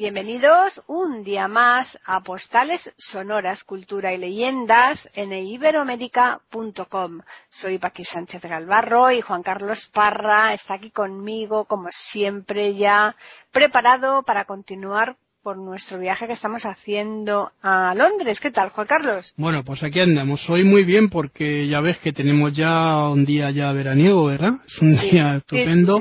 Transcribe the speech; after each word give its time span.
Bienvenidos 0.00 0.80
un 0.86 1.24
día 1.24 1.46
más 1.46 1.98
a 2.06 2.22
Postales 2.22 2.90
Sonoras, 2.96 3.64
Cultura 3.64 4.14
y 4.14 4.16
Leyendas 4.16 5.10
en 5.12 5.30
iberoamérica.com. 5.30 7.20
Soy 7.50 7.76
Paqui 7.76 8.02
Sánchez 8.02 8.40
Galvarro 8.40 9.10
y 9.10 9.20
Juan 9.20 9.42
Carlos 9.42 9.90
Parra 9.92 10.54
está 10.54 10.76
aquí 10.76 10.90
conmigo, 10.90 11.66
como 11.66 11.88
siempre, 11.90 12.76
ya 12.76 13.14
preparado 13.52 14.22
para 14.22 14.46
continuar 14.46 15.18
por 15.42 15.56
nuestro 15.56 15.98
viaje 15.98 16.26
que 16.26 16.34
estamos 16.34 16.64
haciendo 16.66 17.50
a 17.62 17.94
Londres. 17.94 18.40
¿Qué 18.40 18.50
tal, 18.50 18.70
Juan 18.70 18.86
Carlos? 18.86 19.32
Bueno, 19.36 19.64
pues 19.64 19.82
aquí 19.82 20.00
andamos. 20.00 20.48
Hoy 20.50 20.64
muy 20.64 20.84
bien 20.84 21.08
porque 21.08 21.66
ya 21.66 21.80
ves 21.80 21.98
que 21.98 22.12
tenemos 22.12 22.54
ya 22.54 23.08
un 23.08 23.24
día 23.24 23.50
ya 23.50 23.72
veraniego, 23.72 24.26
¿verdad? 24.26 24.54
Es 24.66 24.80
un 24.82 24.96
día 24.96 25.36
estupendo. 25.36 25.98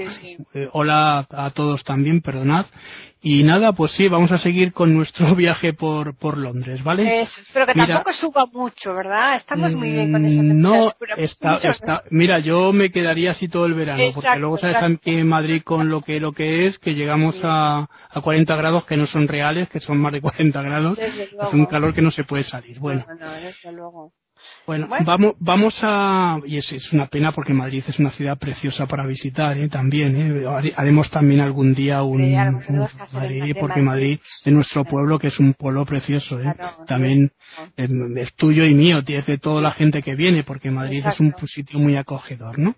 Eh, 0.53 0.67
hola 0.73 1.25
a 1.29 1.51
todos 1.51 1.83
también, 1.83 2.21
perdonad. 2.21 2.65
Y 3.21 3.43
nada, 3.43 3.73
pues 3.73 3.91
sí, 3.91 4.07
vamos 4.07 4.31
a 4.31 4.37
seguir 4.37 4.71
con 4.71 4.93
nuestro 4.93 5.35
viaje 5.35 5.73
por, 5.73 6.15
por 6.15 6.37
Londres, 6.37 6.83
¿vale? 6.83 7.21
espero 7.21 7.65
que 7.65 7.73
tampoco 7.73 8.13
suba 8.13 8.45
mucho, 8.45 8.93
¿verdad? 8.93 9.35
Estamos 9.35 9.75
muy 9.75 9.91
bien 9.91 10.11
con 10.11 10.25
esa 10.25 10.41
mm, 10.41 10.59
No, 10.59 10.93
está, 11.17 11.57
está, 11.57 12.03
mira, 12.11 12.39
yo 12.39 12.71
me 12.71 12.91
quedaría 12.91 13.31
así 13.31 13.49
todo 13.49 13.65
el 13.65 13.73
verano, 13.73 14.03
porque 14.13 14.37
luego 14.37 14.57
sabes 14.57 14.77
aquí 14.77 15.17
en 15.17 15.27
Madrid 15.27 15.61
con 15.63 15.89
lo 15.89 16.01
que, 16.01 16.19
lo 16.19 16.31
que 16.31 16.67
es, 16.67 16.79
que 16.79 16.95
llegamos 16.95 17.41
a, 17.43 17.89
a 18.09 18.21
40 18.21 18.55
grados 18.55 18.85
que 18.85 18.95
no 18.95 19.05
son 19.05 19.27
reales, 19.27 19.69
que 19.69 19.81
son 19.81 19.97
más 19.97 20.13
de 20.13 20.21
40 20.21 20.61
grados, 20.61 20.97
es 20.97 21.33
un 21.51 21.65
calor 21.65 21.93
que 21.93 22.01
no 22.01 22.11
se 22.11 22.23
puede 22.23 22.45
salir. 22.45 22.79
Bueno, 22.79 23.05
luego. 23.71 24.13
Bueno, 24.65 24.87
vamos, 25.03 25.33
vamos 25.39 25.79
a, 25.81 26.39
y 26.45 26.57
es, 26.57 26.71
es, 26.71 26.93
una 26.93 27.07
pena 27.07 27.31
porque 27.31 27.53
Madrid 27.53 27.83
es 27.87 27.97
una 27.97 28.11
ciudad 28.11 28.37
preciosa 28.37 28.85
para 28.85 29.07
visitar, 29.07 29.57
¿eh? 29.57 29.67
también, 29.67 30.15
¿eh? 30.15 30.73
haremos 30.75 31.09
también 31.09 31.41
algún 31.41 31.73
día 31.73 32.03
un, 32.03 32.33
Madrid, 33.11 33.55
porque 33.59 33.81
Madrid 33.81 34.19
es 34.45 34.53
nuestro 34.53 34.85
pueblo 34.85 35.17
que 35.17 35.27
es 35.27 35.39
un 35.39 35.53
pueblo 35.53 35.85
precioso, 35.85 36.39
¿eh? 36.39 36.53
también 36.85 37.31
es, 37.75 38.33
tuyo 38.35 38.63
y 38.65 38.75
mío, 38.75 38.99
es 39.07 39.25
de 39.25 39.37
toda 39.39 39.59
la 39.59 39.71
gente 39.71 40.03
que 40.03 40.15
viene, 40.15 40.43
porque 40.43 40.69
Madrid 40.69 41.03
es 41.03 41.19
un 41.19 41.33
sitio 41.47 41.79
muy 41.79 41.95
acogedor, 41.95 42.59
¿no? 42.59 42.75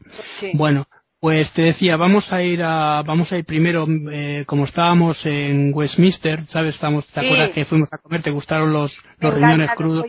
Bueno, 0.54 0.86
pues 1.22 1.52
te 1.52 1.62
decía, 1.62 1.98
vamos 1.98 2.34
a 2.34 2.42
ir 2.42 2.64
a, 2.64 3.04
vamos 3.04 3.32
a 3.32 3.38
ir 3.38 3.46
primero, 3.46 3.86
eh, 4.12 4.44
como 4.48 4.66
estábamos 4.66 5.24
en 5.28 5.72
Westminster, 5.72 6.48
¿sabes? 6.48 6.74
Estamos, 6.74 7.06
¿te 7.06 7.20
acuerdas 7.20 7.52
que 7.52 7.64
fuimos 7.64 7.94
a 7.94 8.00
comer? 8.00 8.24
¿Te 8.24 8.32
gustaron 8.32 8.74
los, 8.74 9.00
los 9.20 9.32
riñones 9.32 9.70
crudos? 9.76 10.04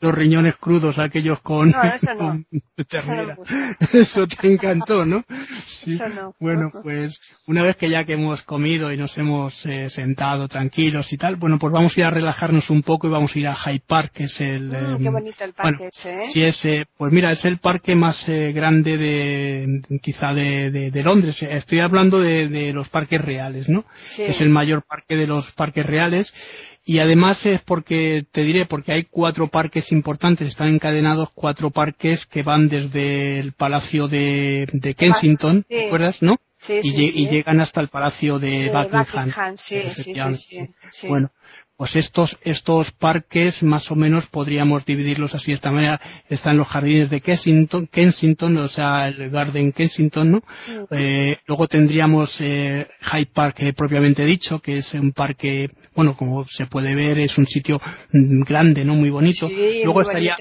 Los, 0.00 0.14
riñones 0.16 0.56
crudos, 0.56 0.98
aquellos 0.98 1.40
con, 1.42 1.70
no, 1.70 1.82
eso 1.84 2.14
no. 2.18 2.42
Eso, 3.92 4.26
te 4.26 4.52
encantó, 4.52 5.04
¿no? 5.04 5.22
Sí. 5.64 5.94
Eso 5.94 6.08
no. 6.08 6.34
Bueno, 6.40 6.72
pues 6.82 7.20
una 7.46 7.62
vez 7.62 7.76
que 7.76 7.88
ya 7.88 8.02
que 8.02 8.14
hemos 8.14 8.42
comido 8.42 8.92
y 8.92 8.96
nos 8.96 9.16
hemos 9.18 9.64
eh, 9.66 9.90
sentado 9.90 10.48
tranquilos 10.48 11.12
y 11.12 11.18
tal, 11.18 11.36
bueno, 11.36 11.60
pues 11.60 11.72
vamos 11.72 11.96
a 11.96 12.00
ir 12.00 12.06
a 12.06 12.10
relajarnos 12.10 12.68
un 12.68 12.82
poco 12.82 13.06
y 13.06 13.10
vamos 13.10 13.36
a 13.36 13.38
ir 13.38 13.46
a 13.46 13.54
Hyde 13.54 13.84
Park, 13.86 14.10
que 14.12 14.24
es 14.24 14.40
el... 14.40 14.70
Mm, 14.70 14.98
qué 14.98 15.06
em, 15.06 15.12
bonito 15.12 15.44
el 15.44 15.52
parque 15.52 15.86
ese, 15.86 16.22
¿eh? 16.22 16.30
Sí, 16.30 16.42
ese, 16.42 16.86
pues 16.96 17.12
mira, 17.12 17.30
es 17.30 17.44
el 17.44 17.58
parque 17.58 17.94
más 17.94 18.28
eh, 18.28 18.50
grande 18.50 18.98
de, 18.98 19.82
quizá 20.02 20.31
de, 20.34 21.02
Londres. 21.04 21.42
Estoy 21.42 21.80
hablando 21.80 22.20
de, 22.20 22.72
los 22.72 22.88
parques 22.88 23.20
reales, 23.20 23.68
¿no? 23.68 23.84
Es 24.18 24.40
el 24.40 24.50
mayor 24.50 24.82
parque 24.82 25.16
de 25.16 25.26
los 25.26 25.50
parques 25.52 25.84
reales. 25.84 26.34
Y 26.84 26.98
además 26.98 27.46
es 27.46 27.60
porque, 27.60 28.24
te 28.32 28.42
diré, 28.42 28.66
porque 28.66 28.92
hay 28.92 29.04
cuatro 29.04 29.46
parques 29.46 29.92
importantes, 29.92 30.48
están 30.48 30.68
encadenados 30.68 31.28
cuatro 31.32 31.70
parques 31.70 32.26
que 32.26 32.42
van 32.42 32.68
desde 32.68 33.38
el 33.38 33.52
Palacio 33.52 34.08
de, 34.08 34.94
Kensington, 34.98 35.64
¿te 35.68 35.86
acuerdas, 35.86 36.20
no? 36.22 36.38
y, 36.68 37.28
llegan 37.28 37.60
hasta 37.60 37.80
el 37.80 37.88
Palacio 37.88 38.38
de, 38.38 38.70
Buckingham. 38.70 39.54
Bueno, 41.08 41.30
pues 41.82 41.96
estos, 41.96 42.38
estos 42.42 42.92
parques 42.92 43.64
más 43.64 43.90
o 43.90 43.96
menos 43.96 44.28
podríamos 44.28 44.86
dividirlos 44.86 45.34
así 45.34 45.50
de 45.50 45.54
esta 45.54 45.72
manera. 45.72 46.00
Están 46.28 46.56
los 46.56 46.68
jardines 46.68 47.10
de 47.10 47.20
Kensington, 47.20 47.88
Kensington 47.88 48.56
o 48.58 48.68
sea, 48.68 49.08
el 49.08 49.30
Garden 49.30 49.72
Kensington, 49.72 50.30
¿no? 50.30 50.44
Eh, 50.92 51.38
luego 51.44 51.66
tendríamos 51.66 52.40
eh, 52.40 52.86
Hyde 53.00 53.30
Park 53.34 53.62
eh, 53.62 53.72
propiamente 53.72 54.24
dicho, 54.24 54.60
que 54.60 54.76
es 54.76 54.94
un 54.94 55.10
parque, 55.10 55.70
bueno, 55.92 56.16
como 56.16 56.46
se 56.46 56.66
puede 56.66 56.94
ver, 56.94 57.18
es 57.18 57.36
un 57.36 57.48
sitio 57.48 57.80
mm, 58.12 58.42
grande, 58.42 58.84
¿no? 58.84 58.94
Muy 58.94 59.10
bonito. 59.10 59.48
luego 59.48 60.02
estaría, 60.02 60.36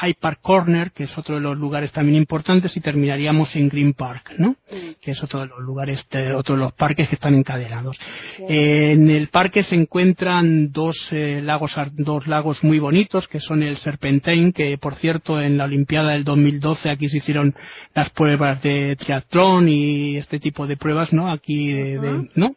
Hyde 0.00 0.16
Park 0.20 0.40
Corner, 0.42 0.92
que 0.92 1.04
es 1.04 1.18
otro 1.18 1.36
de 1.36 1.40
los 1.40 1.56
lugares 1.56 1.92
también 1.92 2.16
importantes, 2.16 2.76
y 2.76 2.80
terminaríamos 2.80 3.54
en 3.56 3.68
Green 3.68 3.92
Park, 3.92 4.32
¿no? 4.38 4.56
Que 5.00 5.12
es 5.12 5.22
otro 5.22 5.40
de 5.40 5.46
los 5.46 5.60
lugares, 5.60 6.06
otro 6.34 6.54
de 6.54 6.60
los 6.60 6.72
parques 6.72 7.08
que 7.08 7.14
están 7.14 7.34
encadenados. 7.34 7.98
en 8.48 9.10
el 9.10 9.28
parque 9.28 9.62
se 9.62 9.74
encuentran 9.74 10.72
dos 10.72 11.08
eh, 11.12 11.40
lagos, 11.42 11.76
dos 11.92 12.26
lagos 12.26 12.64
muy 12.64 12.78
bonitos, 12.78 13.28
que 13.28 13.40
son 13.40 13.62
el 13.62 13.76
Serpentine, 13.76 14.52
que 14.52 14.78
por 14.78 14.94
cierto 14.94 15.40
en 15.40 15.56
la 15.56 15.64
Olimpiada 15.64 16.12
del 16.12 16.24
2012 16.24 16.90
aquí 16.90 17.08
se 17.08 17.18
hicieron 17.18 17.54
las 17.94 18.10
pruebas 18.10 18.62
de 18.62 18.96
triatlón 18.96 19.68
y 19.68 20.16
este 20.16 20.38
tipo 20.38 20.66
de 20.66 20.76
pruebas, 20.76 21.12
¿no? 21.12 21.30
Aquí, 21.30 21.72
de, 21.72 22.28
¿no? 22.34 22.56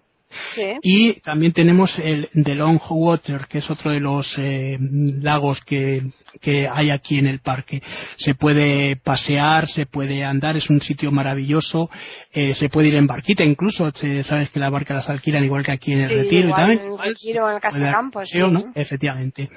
Y 0.81 1.13
también 1.21 1.53
tenemos 1.53 1.97
el 1.99 2.27
The 2.31 2.55
Long 2.55 2.79
Water, 2.89 3.47
que 3.47 3.59
es 3.59 3.69
otro 3.69 3.91
de 3.91 3.99
los 3.99 4.37
eh, 4.37 4.77
lagos 4.79 5.61
que, 5.61 6.11
que 6.41 6.67
hay 6.67 6.89
aquí 6.89 7.19
en 7.19 7.27
el 7.27 7.39
parque. 7.39 7.81
Se 8.17 8.35
puede 8.35 8.95
pasear, 8.95 9.67
se 9.67 9.85
puede 9.85 10.23
andar, 10.23 10.57
es 10.57 10.69
un 10.69 10.81
sitio 10.81 11.11
maravilloso, 11.11 11.89
eh, 12.31 12.53
se 12.53 12.69
puede 12.69 12.89
ir 12.89 12.95
en 12.95 13.07
barquita 13.07 13.43
incluso, 13.43 13.91
sabes 14.23 14.49
que 14.49 14.59
la 14.59 14.69
barca 14.69 14.93
las 14.93 15.09
alquilan 15.09 15.43
igual 15.43 15.63
que 15.63 15.71
aquí 15.71 15.93
en 15.93 16.01
el 16.01 16.09
Retiro 16.09 16.49
y 16.49 16.53
también. 16.53 16.79
En 16.79 16.91
el 16.91 16.97
Retiro, 16.97 17.49
en 17.49 17.55
el 17.55 17.61
Casacampo, 17.61 18.25
sí. 18.25 18.39
¿no? 18.39 18.71
Efectivamente. 18.75 19.49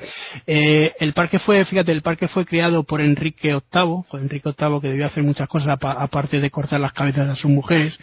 Eh, 0.47 0.93
el 0.99 1.13
parque 1.13 1.39
fue, 1.39 1.65
fíjate, 1.65 1.93
el 1.93 2.03
parque 2.03 2.29
fue 2.29 2.45
creado 2.45 2.85
por 2.85 3.01
Enrique 3.01 3.49
VIII, 3.49 4.03
fue 4.09 4.21
Enrique 4.21 4.51
VIII 4.57 4.81
que 4.81 4.89
debió 4.89 5.07
hacer 5.07 5.23
muchas 5.23 5.49
cosas 5.49 5.79
aparte 5.81 6.41
de 6.41 6.51
cortar 6.51 6.81
las 6.81 6.93
cabezas 6.93 7.29
a 7.29 7.35
sus 7.35 7.51
mujeres, 7.51 7.99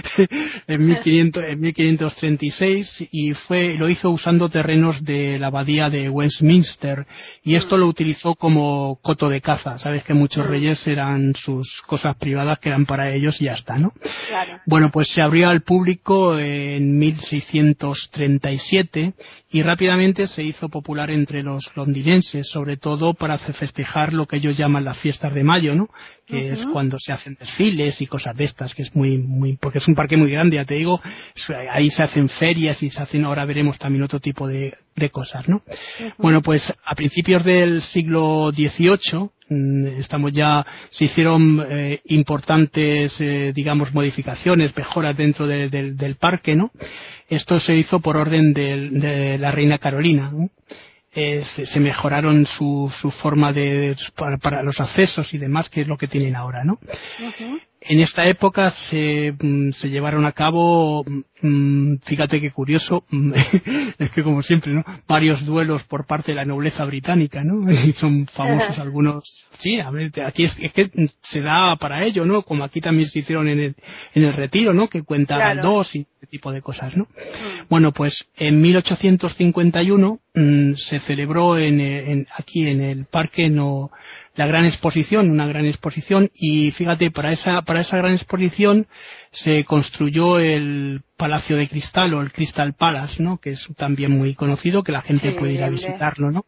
en 0.66 0.86
1500, 0.86 1.44
en 1.44 1.60
1536 1.60 3.08
y 3.10 3.34
fue, 3.34 3.74
lo 3.74 3.88
hizo 3.88 4.10
usando 4.10 4.48
terrenos 4.48 5.04
de 5.04 5.38
la 5.38 5.48
abadía 5.48 5.90
de 5.90 6.08
Westminster 6.08 7.06
y 7.42 7.54
esto 7.54 7.76
lo 7.76 7.86
utilizó 8.00 8.34
como 8.34 8.98
coto 9.02 9.28
de 9.28 9.42
caza. 9.42 9.78
Sabes 9.78 10.02
que 10.04 10.14
muchos 10.14 10.46
mm. 10.46 10.50
reyes 10.50 10.86
eran 10.86 11.34
sus 11.34 11.82
cosas 11.86 12.16
privadas 12.16 12.58
que 12.58 12.70
eran 12.70 12.86
para 12.86 13.12
ellos 13.12 13.42
y 13.42 13.44
ya 13.44 13.52
está, 13.52 13.78
¿no? 13.78 13.92
Bueno, 14.64 14.88
pues 14.90 15.08
se 15.08 15.20
abrió 15.20 15.50
al 15.50 15.60
público 15.60 16.38
en 16.38 16.98
1637 16.98 19.12
y 19.50 19.62
rápidamente 19.62 20.28
se 20.28 20.42
hizo 20.42 20.70
popular 20.70 21.10
entre 21.10 21.42
los 21.42 21.70
londinenses, 21.74 22.48
sobre 22.48 22.78
todo 22.78 23.12
para 23.12 23.36
festejar 23.36 24.14
lo 24.14 24.26
que 24.26 24.38
ellos 24.38 24.56
llaman 24.56 24.86
las 24.86 24.96
fiestas 24.96 25.34
de 25.34 25.44
mayo, 25.44 25.74
¿no? 25.74 25.90
Que 26.30 26.52
es 26.52 26.64
cuando 26.66 26.98
se 26.98 27.12
hacen 27.12 27.36
desfiles 27.38 28.00
y 28.00 28.06
cosas 28.06 28.36
de 28.36 28.44
estas, 28.44 28.74
que 28.74 28.82
es 28.82 28.94
muy, 28.94 29.18
muy, 29.18 29.56
porque 29.56 29.78
es 29.78 29.88
un 29.88 29.94
parque 29.94 30.16
muy 30.16 30.30
grande, 30.30 30.56
ya 30.56 30.64
te 30.64 30.74
digo, 30.74 31.00
ahí 31.70 31.90
se 31.90 32.02
hacen 32.02 32.28
ferias 32.28 32.82
y 32.82 32.90
se 32.90 33.02
hacen, 33.02 33.24
ahora 33.24 33.44
veremos 33.44 33.78
también 33.78 34.04
otro 34.04 34.20
tipo 34.20 34.46
de, 34.46 34.74
de 34.96 35.10
cosas, 35.10 35.48
¿no? 35.48 35.62
Bueno, 36.18 36.42
pues 36.42 36.72
a 36.84 36.94
principios 36.94 37.44
del 37.44 37.82
siglo 37.82 38.52
XVIII, 38.54 39.30
mm, 39.48 39.86
estamos 39.98 40.32
ya, 40.32 40.64
se 40.90 41.06
hicieron 41.06 41.66
eh, 41.68 42.00
importantes, 42.06 43.20
eh, 43.20 43.52
digamos, 43.54 43.92
modificaciones, 43.92 44.76
mejoras 44.76 45.16
dentro 45.16 45.46
del 45.46 46.16
parque, 46.16 46.54
¿no? 46.54 46.70
Esto 47.28 47.58
se 47.58 47.74
hizo 47.74 48.00
por 48.00 48.16
orden 48.16 48.52
de, 48.52 49.38
la 49.38 49.50
reina 49.50 49.78
Carolina, 49.78 50.30
eh, 51.12 51.44
se, 51.44 51.80
mejoraron 51.80 52.46
su, 52.46 52.92
su 52.96 53.10
forma 53.10 53.52
de, 53.52 53.96
para, 54.14 54.62
los 54.62 54.80
accesos 54.80 55.34
y 55.34 55.38
demás, 55.38 55.68
que 55.68 55.82
es 55.82 55.88
lo 55.88 55.98
que 55.98 56.08
tienen 56.08 56.36
ahora, 56.36 56.64
¿no? 56.64 56.78
En 57.82 58.00
esta 58.00 58.26
época 58.26 58.70
se, 58.72 59.32
mm, 59.40 59.72
se 59.72 59.88
llevaron 59.88 60.26
a 60.26 60.32
cabo, 60.32 61.02
mm, 61.40 61.96
fíjate 62.04 62.38
qué 62.38 62.50
curioso, 62.50 63.04
mm, 63.10 63.32
es 63.98 64.10
que 64.10 64.22
como 64.22 64.42
siempre, 64.42 64.74
¿no? 64.74 64.84
Varios 65.08 65.46
duelos 65.46 65.82
por 65.84 66.06
parte 66.06 66.32
de 66.32 66.36
la 66.36 66.44
nobleza 66.44 66.84
británica, 66.84 67.42
¿no? 67.42 67.66
Y 67.90 67.92
son 67.94 68.26
famosos 68.26 68.78
algunos. 68.78 69.46
Sí, 69.58 69.80
a 69.80 69.90
ver, 69.90 70.12
aquí 70.22 70.44
es, 70.44 70.56
que 70.56 70.90
se 71.22 71.40
da 71.40 71.74
para 71.76 72.04
ello, 72.04 72.26
¿no? 72.26 72.42
Como 72.42 72.64
aquí 72.64 72.82
también 72.82 73.08
se 73.08 73.20
hicieron 73.20 73.48
en 73.48 73.60
el, 73.60 73.74
en 74.14 74.24
el 74.24 74.34
retiro, 74.34 74.74
¿no? 74.74 74.88
Que 74.88 75.02
cuenta 75.02 75.54
dos 75.54 75.94
y 75.96 76.00
este 76.00 76.26
tipo 76.26 76.52
de 76.52 76.60
cosas, 76.60 76.94
¿no? 76.94 77.08
Bueno, 77.70 77.92
pues 77.92 78.26
en 78.36 78.60
1851 78.60 80.20
se 80.76 81.00
celebró 81.00 81.56
en, 81.56 81.80
en, 81.80 82.26
aquí 82.36 82.68
en 82.68 82.82
el 82.82 83.06
Parque 83.06 83.48
no, 83.48 83.90
la 84.40 84.46
gran 84.46 84.64
exposición, 84.64 85.30
una 85.30 85.46
gran 85.46 85.66
exposición, 85.66 86.30
y 86.34 86.70
fíjate, 86.70 87.10
para 87.10 87.30
esa, 87.30 87.60
para 87.60 87.82
esa 87.82 87.98
gran 87.98 88.14
exposición 88.14 88.86
se 89.32 89.64
construyó 89.64 90.40
el 90.40 91.02
Palacio 91.16 91.56
de 91.56 91.68
Cristal 91.68 92.14
o 92.14 92.22
el 92.22 92.32
Crystal 92.32 92.72
Palace, 92.72 93.22
¿no? 93.22 93.38
Que 93.38 93.50
es 93.50 93.68
también 93.76 94.10
muy 94.10 94.34
conocido, 94.34 94.82
que 94.82 94.90
la 94.90 95.02
gente 95.02 95.32
puede 95.32 95.52
ir 95.52 95.62
a 95.62 95.68
visitarlo, 95.68 96.32
¿no? 96.32 96.46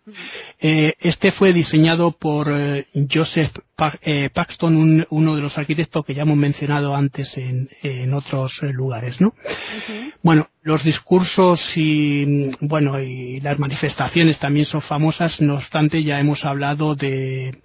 Eh, 0.58 0.94
este 0.98 1.30
fue 1.30 1.52
diseñado 1.52 2.12
por 2.12 2.48
eh, 2.50 2.86
Joseph 3.12 3.52
eh, 4.00 4.30
Paxton, 4.32 5.06
uno 5.10 5.36
de 5.36 5.42
los 5.42 5.58
arquitectos 5.58 6.04
que 6.04 6.14
ya 6.14 6.22
hemos 6.22 6.38
mencionado 6.38 6.96
antes 6.96 7.36
en, 7.36 7.68
otros 8.14 8.62
lugares, 8.62 9.20
¿no? 9.20 9.34
Bueno, 10.22 10.48
los 10.62 10.82
discursos 10.82 11.76
y, 11.76 12.50
bueno, 12.60 13.00
y 13.00 13.40
las 13.40 13.58
manifestaciones 13.58 14.38
también 14.38 14.66
son 14.66 14.80
famosas, 14.80 15.40
no 15.40 15.56
obstante 15.56 16.02
ya 16.02 16.18
hemos 16.18 16.44
hablado 16.44 16.94
de, 16.94 17.60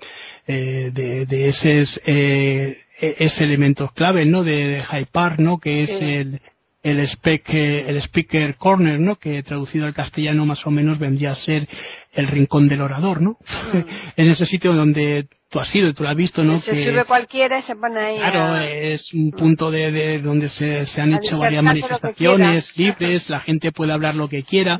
de, 0.45 1.25
de 1.25 1.47
ese, 1.47 2.77
ese 2.99 3.43
elemento 3.43 3.91
clave, 3.93 4.25
¿no? 4.25 4.43
De, 4.43 4.67
de 4.67 4.83
Hyde 4.83 5.07
Park, 5.11 5.39
¿no? 5.39 5.59
Que 5.59 5.83
es 5.83 6.01
el, 6.01 6.41
el, 6.83 6.99
el 6.99 7.97
speaker 7.97 8.55
corner, 8.55 8.99
¿no? 8.99 9.17
Que 9.17 9.43
traducido 9.43 9.85
al 9.85 9.93
castellano 9.93 10.45
más 10.45 10.65
o 10.65 10.71
menos 10.71 10.99
vendría 10.99 11.31
a 11.31 11.35
ser 11.35 11.67
el 12.13 12.27
rincón 12.27 12.67
del 12.67 12.81
orador, 12.81 13.21
¿no? 13.21 13.37
Mm. 13.73 13.77
en 14.17 14.29
ese 14.29 14.45
sitio 14.45 14.73
donde 14.73 15.27
tú 15.49 15.59
has 15.59 15.73
ido, 15.73 15.93
tú 15.93 16.03
lo 16.03 16.09
has 16.09 16.15
visto, 16.15 16.43
¿no? 16.43 16.59
Se 16.59 16.75
sube 16.83 17.05
cualquiera 17.05 17.57
y 17.57 17.61
se 17.61 17.75
pone 17.75 17.99
ahí. 17.99 18.17
Claro, 18.17 18.57
es 18.57 19.13
un 19.13 19.31
punto 19.31 19.71
de, 19.71 19.91
de 19.91 20.19
donde 20.19 20.49
se, 20.49 20.85
se 20.85 21.01
han 21.01 21.13
hecho 21.13 21.39
varias 21.39 21.63
manifestaciones 21.63 22.77
libres, 22.77 23.29
la 23.29 23.39
gente 23.39 23.71
puede 23.71 23.93
hablar 23.93 24.15
lo 24.15 24.27
que 24.27 24.43
quiera. 24.43 24.79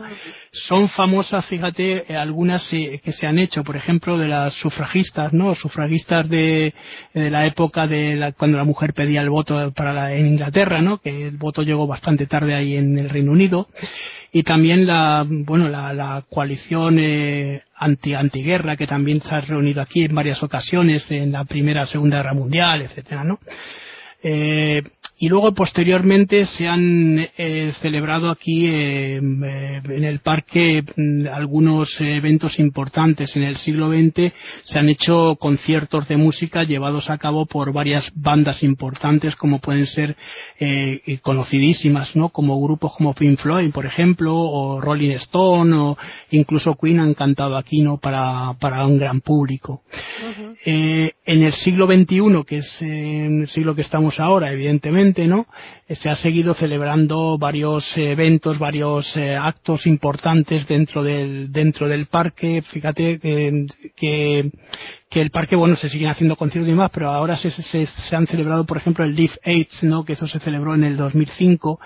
Son 0.51 0.89
famosas, 0.89 1.45
fíjate, 1.45 2.05
algunas 2.17 2.67
que 2.67 3.11
se 3.11 3.27
han 3.27 3.37
hecho, 3.39 3.63
por 3.63 3.77
ejemplo, 3.77 4.17
de 4.17 4.27
las 4.27 4.55
sufragistas, 4.55 5.31
¿no? 5.31 5.55
Sufragistas 5.55 6.27
de, 6.27 6.73
de 7.13 7.31
la 7.31 7.45
época 7.45 7.87
de 7.87 8.15
la, 8.15 8.31
cuando 8.31 8.57
la 8.57 8.63
mujer 8.63 8.93
pedía 8.93 9.21
el 9.21 9.29
voto 9.29 9.71
para 9.71 9.93
la, 9.93 10.13
en 10.13 10.27
Inglaterra, 10.27 10.81
¿no? 10.81 10.97
Que 10.97 11.27
el 11.27 11.37
voto 11.37 11.61
llegó 11.61 11.87
bastante 11.87 12.25
tarde 12.27 12.55
ahí 12.55 12.75
en 12.75 12.97
el 12.97 13.09
Reino 13.09 13.31
Unido 13.31 13.67
y 14.31 14.43
también 14.43 14.85
la 14.85 15.25
bueno 15.27 15.69
la, 15.69 15.93
la 15.93 16.23
coalición 16.29 16.99
eh, 16.99 17.61
anti 17.77 18.13
antiguerra 18.13 18.75
que 18.75 18.87
también 18.87 19.21
se 19.21 19.33
ha 19.33 19.41
reunido 19.41 19.81
aquí 19.81 20.03
en 20.05 20.15
varias 20.15 20.41
ocasiones 20.43 21.09
en 21.11 21.31
la 21.31 21.45
primera 21.45 21.85
segunda 21.85 22.17
guerra 22.17 22.33
mundial 22.33 22.81
etcétera 22.81 23.23
no 23.23 23.39
eh, 24.23 24.83
y 25.19 25.29
luego 25.29 25.51
posteriormente 25.53 26.45
se 26.45 26.67
han 26.67 27.27
eh, 27.37 27.71
celebrado 27.73 28.29
aquí 28.29 28.67
eh, 28.67 29.15
en 29.15 30.03
el 30.03 30.19
parque 30.19 30.83
mm, 30.95 31.27
algunos 31.33 31.99
eventos 32.01 32.59
importantes. 32.59 33.35
En 33.35 33.41
el 33.41 33.57
siglo 33.57 33.89
XX 33.89 34.31
se 34.61 34.77
han 34.77 34.89
hecho 34.89 35.35
conciertos 35.39 36.07
de 36.07 36.17
música 36.17 36.63
llevados 36.63 37.09
a 37.09 37.17
cabo 37.17 37.47
por 37.47 37.73
varias 37.73 38.11
bandas 38.13 38.61
importantes 38.61 39.35
como 39.35 39.59
pueden 39.59 39.87
ser 39.87 40.15
eh, 40.59 41.19
conocidísimas 41.23 42.15
no 42.15 42.29
como 42.29 42.61
grupos 42.61 42.93
como 42.95 43.15
Pink 43.15 43.39
Floyd 43.39 43.71
por 43.71 43.87
ejemplo 43.87 44.35
o 44.35 44.79
Rolling 44.81 45.11
Stone 45.11 45.75
o 45.75 45.97
incluso 46.29 46.75
Queen 46.75 46.99
han 46.99 47.15
cantado 47.15 47.57
aquí 47.57 47.81
no 47.81 47.97
para, 47.97 48.53
para 48.59 48.85
un 48.85 48.99
gran 48.99 49.21
público. 49.21 49.81
En 50.65 51.13
el 51.25 51.53
siglo 51.53 51.87
XXI 51.87 52.43
que 52.45 52.57
es 52.57 52.81
el 52.81 53.47
siglo 53.47 53.73
que 53.73 53.81
estamos 53.81 54.19
ahora 54.19 54.51
evidentemente 54.51 55.06
¿no? 55.15 55.47
Eh, 55.87 55.95
se 55.95 56.09
ha 56.09 56.15
seguido 56.15 56.53
celebrando 56.53 57.37
varios 57.37 57.97
eventos, 57.97 58.59
varios 58.59 59.15
eh, 59.15 59.35
actos 59.35 59.87
importantes 59.87 60.67
dentro 60.67 61.03
del, 61.03 61.51
dentro 61.51 61.87
del 61.87 62.07
parque. 62.07 62.61
Fíjate 62.61 63.19
que, 63.19 64.51
que 65.09 65.21
el 65.21 65.29
parque, 65.29 65.55
bueno, 65.55 65.75
se 65.75 65.89
siguen 65.89 66.09
haciendo 66.09 66.35
conciertos 66.35 66.67
y 66.67 66.71
demás, 66.71 66.91
pero 66.93 67.09
ahora 67.09 67.37
se, 67.37 67.49
se, 67.49 67.85
se 67.85 68.15
han 68.15 68.27
celebrado, 68.27 68.65
por 68.65 68.77
ejemplo, 68.77 69.05
el 69.05 69.15
Leaf 69.15 69.37
AIDS, 69.43 69.83
¿no? 69.83 70.03
Que 70.03 70.13
eso 70.13 70.27
se 70.27 70.39
celebró 70.39 70.73
en 70.73 70.83
el 70.83 70.97
2005 70.97 71.79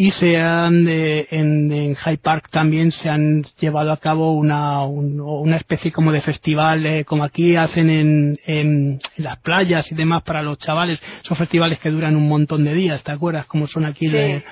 y 0.00 0.12
se 0.12 0.36
han 0.38 0.86
eh, 0.86 1.26
en, 1.30 1.72
en 1.72 1.96
Hyde 1.96 2.18
Park 2.18 2.50
también 2.52 2.92
se 2.92 3.10
han 3.10 3.42
llevado 3.58 3.92
a 3.92 3.96
cabo 3.96 4.30
una, 4.30 4.82
una 4.82 5.56
especie 5.56 5.90
como 5.90 6.12
de 6.12 6.20
festival 6.20 6.86
eh, 6.86 7.04
como 7.04 7.24
aquí 7.24 7.56
hacen 7.56 7.90
en, 7.90 8.38
en, 8.46 9.00
las 9.16 9.40
playas 9.40 9.90
y 9.90 9.96
demás 9.96 10.22
para 10.22 10.40
los 10.40 10.56
chavales 10.56 11.02
son 11.22 11.36
festivales 11.36 11.80
que 11.80 11.90
duran 11.90 12.14
un 12.14 12.28
montón 12.28 12.62
de 12.62 12.74
días 12.74 13.02
¿te 13.02 13.10
acuerdas? 13.10 13.46
como 13.46 13.66
son 13.66 13.86
aquí 13.86 14.06
de 14.06 14.44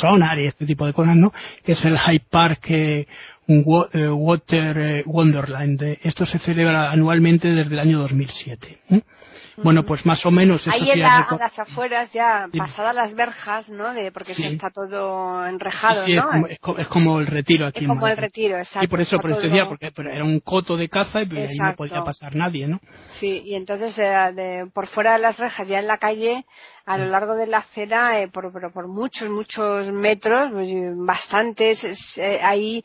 Sonar 0.00 0.38
y 0.38 0.46
este 0.46 0.64
tipo 0.64 0.86
de 0.86 0.94
cosas 0.94 1.16
¿no? 1.16 1.34
que 1.62 1.72
es 1.72 1.84
el 1.84 1.98
Hyde 1.98 2.24
Park 2.30 2.70
eh, 2.70 3.06
Water 3.48 5.02
Wonderland 5.06 5.82
esto 6.02 6.26
se 6.26 6.38
celebra 6.38 6.90
anualmente 6.90 7.48
desde 7.48 7.72
el 7.72 7.78
año 7.78 7.98
2007 8.00 8.78
bueno, 9.62 9.84
pues 9.84 10.06
más 10.06 10.24
o 10.26 10.30
menos. 10.30 10.66
Ahí 10.68 10.90
en 10.90 11.04
a 11.04 11.26
las 11.38 11.58
afueras 11.58 12.12
ya 12.12 12.48
pasadas 12.56 12.94
las 12.94 13.14
verjas, 13.14 13.70
¿no? 13.70 13.92
De, 13.92 14.12
porque 14.12 14.32
está 14.32 14.70
todo 14.70 15.46
enrejado, 15.46 16.04
sí, 16.04 16.14
¿no? 16.14 16.46
Es 16.46 16.88
como, 16.88 17.20
el 17.20 17.26
retiro 17.26 17.66
aquí. 17.66 17.84
Es 17.84 17.88
como 17.88 18.06
el 18.06 18.16
retiro, 18.16 18.58
exacto. 18.58 18.84
Y 18.84 18.88
por 18.88 19.00
eso, 19.00 19.18
por 19.18 19.30
eso 19.30 19.40
decía, 19.40 19.66
porque 19.66 19.92
era 19.96 20.24
un 20.24 20.40
coto 20.40 20.76
de 20.76 20.88
caza 20.88 21.22
y 21.22 21.36
ahí 21.36 21.56
no 21.58 21.74
podía 21.74 22.02
pasar 22.02 22.34
nadie, 22.36 22.68
¿no? 22.68 22.80
Sí, 23.06 23.42
y 23.44 23.54
entonces 23.54 23.96
de, 23.96 24.68
por 24.72 24.86
fuera 24.86 25.14
de 25.14 25.20
las 25.20 25.38
rejas, 25.38 25.66
ya 25.66 25.80
en 25.80 25.86
la 25.86 25.98
calle, 25.98 26.44
a 26.86 26.96
lo 26.96 27.06
largo 27.06 27.34
de 27.34 27.46
la 27.46 27.58
acera, 27.58 28.20
eh, 28.20 28.28
por, 28.28 28.50
por, 28.72 28.88
muchos, 28.88 29.28
muchos 29.28 29.90
metros, 29.92 30.50
pues, 30.52 30.68
bastantes, 30.96 32.18
eh, 32.18 32.40
ahí 32.42 32.84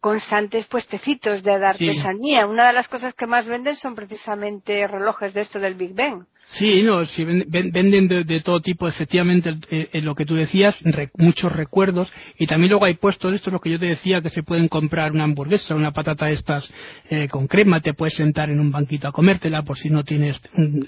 constantes 0.00 0.66
puestecitos 0.66 1.42
de 1.42 1.52
artesanía. 1.52 2.46
Una 2.46 2.68
de 2.68 2.72
las 2.72 2.88
cosas 2.88 3.14
que 3.14 3.26
más 3.26 3.46
venden 3.46 3.76
son 3.76 3.94
precisamente 3.94 4.86
relojes 4.86 5.34
de 5.34 5.42
esto 5.42 5.58
del 5.58 5.74
Big 5.74 5.94
Ben. 5.94 6.26
Sí, 6.48 6.82
no, 6.84 7.04
sí, 7.06 7.24
venden 7.24 8.08
de, 8.08 8.40
todo 8.40 8.60
tipo, 8.60 8.88
efectivamente, 8.88 9.50
en 9.50 9.60
eh, 9.68 9.88
eh, 9.92 10.00
lo 10.00 10.14
que 10.14 10.24
tú 10.24 10.36
decías, 10.36 10.82
muchos 11.18 11.52
recuerdos, 11.52 12.10
y 12.38 12.46
también 12.46 12.70
luego 12.70 12.86
hay 12.86 12.94
puestos, 12.94 13.34
esto 13.34 13.50
es 13.50 13.52
lo 13.52 13.60
que 13.60 13.70
yo 13.70 13.78
te 13.78 13.86
decía, 13.86 14.22
que 14.22 14.30
se 14.30 14.42
pueden 14.42 14.68
comprar 14.68 15.12
una 15.12 15.24
hamburguesa, 15.24 15.74
una 15.74 15.90
patata 15.90 16.26
de 16.26 16.34
estas 16.34 16.72
eh, 17.10 17.28
con 17.28 17.46
crema, 17.46 17.80
te 17.80 17.94
puedes 17.94 18.14
sentar 18.14 18.48
en 18.48 18.60
un 18.60 18.70
banquito 18.70 19.08
a 19.08 19.12
comértela, 19.12 19.62
por 19.62 19.76
si 19.76 19.90
no 19.90 20.04
tienes, 20.04 20.40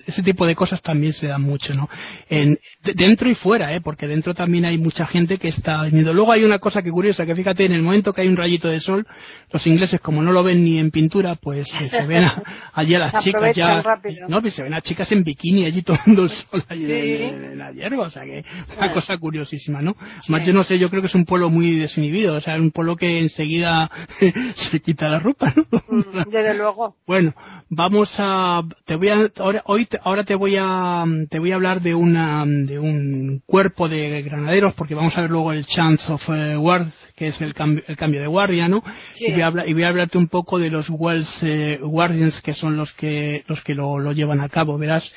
ese 0.07 0.23
tipo 0.23 0.47
de 0.47 0.55
cosas 0.55 0.81
también 0.81 1.13
se 1.13 1.27
dan 1.27 1.43
mucho, 1.43 1.75
¿no? 1.75 1.91
En, 2.31 2.57
dentro 2.95 3.29
y 3.29 3.35
fuera, 3.35 3.75
¿eh? 3.75 3.81
Porque 3.81 4.07
dentro 4.07 4.35
también 4.35 4.65
hay 4.65 4.79
mucha 4.79 5.07
gente 5.07 5.39
que 5.39 5.49
está 5.49 5.83
viniendo. 5.85 6.15
Luego 6.15 6.33
hay 6.33 6.45
una 6.45 6.61
cosa 6.61 6.83
que 6.83 6.91
curiosa, 6.91 7.27
que 7.27 7.35
fíjate, 7.35 7.67
en 7.67 7.73
el 7.73 7.83
momento 7.83 8.13
que 8.13 8.23
hay 8.23 8.29
un 8.29 8.37
rayito 8.37 8.69
de 8.69 8.81
sol, 8.81 9.07
los 9.53 9.67
ingleses, 9.67 10.01
como 10.01 10.23
no 10.23 10.33
lo 10.33 10.43
ven 10.43 10.63
ni 10.63 10.79
en 10.79 10.91
pintura, 10.91 11.35
pues 11.35 11.69
se 11.69 12.07
ven 12.07 12.25
allí 12.73 12.95
a 12.95 13.01
las 13.01 13.15
chicas 13.23 13.55
ya, 13.55 13.83
no, 14.29 14.41
pues 14.41 14.55
se 14.55 14.63
ven 14.63 14.73
a 14.73 14.81
chicas 14.81 15.11
en 15.13 15.25
bikini 15.25 15.48
y 15.57 15.65
allí 15.65 15.83
tomando 15.83 16.25
el 16.25 16.31
sol 16.31 16.65
allí 16.69 16.93
en, 16.93 17.59
la 17.59 17.73
hierba, 17.73 18.07
o 18.07 18.11
sea 18.11 18.25
que 18.25 18.45
una 18.77 18.93
cosa 18.93 19.17
curiosísima, 19.19 19.81
¿no? 19.81 19.97
Más 20.29 20.45
yo 20.45 20.53
no 20.53 20.65
sé, 20.65 20.79
yo 20.79 20.91
creo 20.91 21.03
que 21.03 21.09
es 21.09 21.15
un 21.15 21.25
pueblo 21.25 21.51
muy 21.51 21.75
desinhibido, 21.75 22.37
o 22.37 22.41
sea, 22.41 22.55
es 22.55 22.61
un 22.61 22.71
pueblo 22.71 22.97
que 22.97 23.19
enseguida 23.21 23.91
se 24.55 24.81
quita 24.81 25.09
la 25.09 25.21
ropa, 25.21 25.55
¿no? 25.57 25.83
Mm, 25.89 26.31
desde 26.31 26.55
luego. 26.55 26.97
Bueno, 27.07 27.35
vamos 27.69 28.15
a, 28.19 28.63
te 28.85 28.97
voy 28.97 29.09
a, 29.09 29.31
ahora, 29.37 29.63
hoy, 29.67 29.89
ahora 30.03 30.25
te 30.25 30.35
voy 30.35 30.57
a, 30.59 31.05
te 31.29 31.39
voy 31.39 31.53
a 31.53 31.57
hablar 31.57 31.81
de 31.81 31.95
una, 31.95 32.45
de 32.47 32.79
un 32.79 33.43
cuerpo 33.47 33.89
de 33.89 34.23
granaderos, 34.23 34.75
porque 34.75 34.95
vamos 34.95 35.17
a 35.17 35.23
ver 35.23 35.31
luego 35.31 35.53
el 35.53 35.67
Chance 35.67 36.13
of 36.13 36.29
uh, 36.29 36.59
Guard, 36.59 36.89
que 37.15 37.29
es 37.29 37.41
el 37.41 37.55
cambio, 37.55 37.85
el 37.87 37.97
cambio 37.97 38.21
de 38.21 38.27
guardia, 38.27 38.69
¿no? 38.69 38.83
Y 39.19 39.33
voy 39.33 39.43
a 39.43 39.47
hablar, 39.47 39.69
y 39.69 39.75
voy 39.75 39.85
a 39.85 39.89
hablarte 39.89 40.19
un 40.19 40.29
poco 40.29 40.59
de 40.59 40.71
los 40.71 40.89
Wells 40.91 41.43
eh, 41.43 41.79
Guardians, 41.83 42.43
que 42.43 42.55
son 42.55 42.77
los 42.77 42.93
que, 42.93 43.45
los 43.47 43.63
que 43.63 43.75
lo, 43.75 43.99
lo 43.99 44.13
llevan 44.13 44.41
a 44.41 44.49
cabo, 44.49 44.79
verás. 44.79 45.13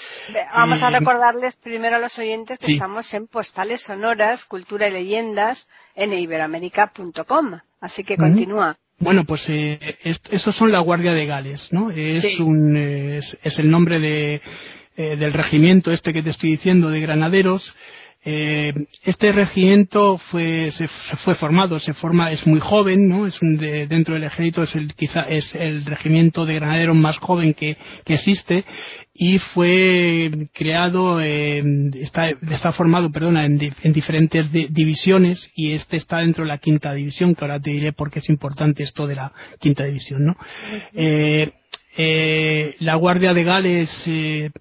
Vamos 0.53 0.81
a 0.81 0.89
recordarles 0.89 1.55
primero 1.58 1.96
a 1.96 2.00
los 2.00 2.17
oyentes 2.20 2.60
que 2.60 2.74
estamos 2.74 3.13
en 3.13 3.27
Postales 3.27 3.81
Sonoras, 3.81 4.46
Cultura 4.46 4.88
y 4.88 4.91
Leyendas 4.91 5.70
en 5.96 6.13
iberoamérica.com. 6.13 7.60
Así 7.79 8.03
que 8.03 8.15
continúa. 8.15 8.77
Bueno, 9.01 9.25
pues 9.25 9.50
eh, 9.50 9.79
estos 10.03 10.55
son 10.55 10.72
la 10.72 10.79
Guardia 10.79 11.13
de 11.13 11.25
Gales, 11.25 11.74
¿no? 11.74 11.89
Es, 11.89 12.39
un, 12.39 12.77
es, 12.77 13.36
el 13.58 13.72
nombre 13.72 14.00
de, 14.00 14.41
eh, 14.96 15.15
del 15.15 15.34
regimiento 15.34 15.91
este 15.91 16.13
que 16.13 16.22
te 16.22 16.29
estoy 16.29 16.51
diciendo 16.51 16.91
de 16.91 17.01
granaderos 17.01 17.75
eh, 18.24 18.74
este 19.04 19.32
regimiento 19.32 20.20
fue, 20.20 20.70
se, 20.72 20.88
fue 20.88 21.34
formado, 21.34 21.80
se 21.80 21.94
forma, 21.96 22.32
es 22.32 22.46
muy 22.46 22.60
joven, 22.60 23.08
¿no? 23.08 23.25
Es 23.25 23.42
un 23.42 23.58
de, 23.58 23.88
dentro 23.88 24.13
del 24.13 24.25
ejército 24.25 24.62
es 24.62 24.75
el, 24.75 24.94
quizá 24.94 25.22
es 25.22 25.56
el 25.56 25.84
regimiento 25.86 26.46
de 26.46 26.56
granaderos 26.56 26.96
más 26.96 27.18
joven 27.18 27.56
que, 27.56 27.78
que 28.06 28.13
existe 28.13 28.63
y 29.13 29.40
fue 29.40 30.30
creado, 30.54 31.20
eh, 31.20 31.63
está, 31.96 32.30
está 32.30 32.72
formado, 32.72 33.12
perdona, 33.12 33.46
en, 33.46 33.60
en 33.82 33.94
diferentes 33.94 34.51
divisiones 34.51 35.50
y 35.56 35.72
este 35.72 35.98
está 35.98 36.20
dentro 36.20 36.44
de 36.44 36.50
la 36.50 36.60
quinta 36.60 36.94
división, 36.94 37.34
que 37.34 37.44
ahora 37.44 37.60
te 37.60 37.72
diré 37.72 37.92
por 37.92 38.12
qué 38.12 38.20
es 38.20 38.30
importante 38.30 38.84
esto 38.84 39.08
de 39.08 39.16
la 39.16 39.34
quinta 39.60 39.84
división, 39.84 40.25
¿no? 40.25 40.36
eh, 40.94 41.51
eh, 41.98 42.76
la 42.80 42.96
Guardia 42.96 43.34
de 43.34 43.44
Gales 43.44 44.04
eh, 44.08 44.52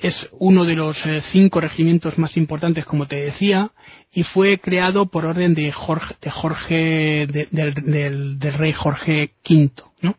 es 0.00 0.28
uno 0.38 0.64
de 0.64 0.74
los 0.74 1.04
eh, 1.06 1.22
cinco 1.32 1.60
regimientos 1.60 2.18
más 2.18 2.36
importantes, 2.36 2.84
como 2.86 3.08
te 3.08 3.16
decía, 3.16 3.72
y 4.12 4.22
fue 4.22 4.58
creado 4.58 5.06
por 5.06 5.26
orden 5.26 5.54
de 5.54 5.72
Jorge, 5.72 6.14
de 6.20 6.30
Jorge 6.30 7.26
del, 7.26 8.38
rey 8.40 8.72
Jorge 8.72 9.32
V, 9.48 9.72
¿no? 10.02 10.14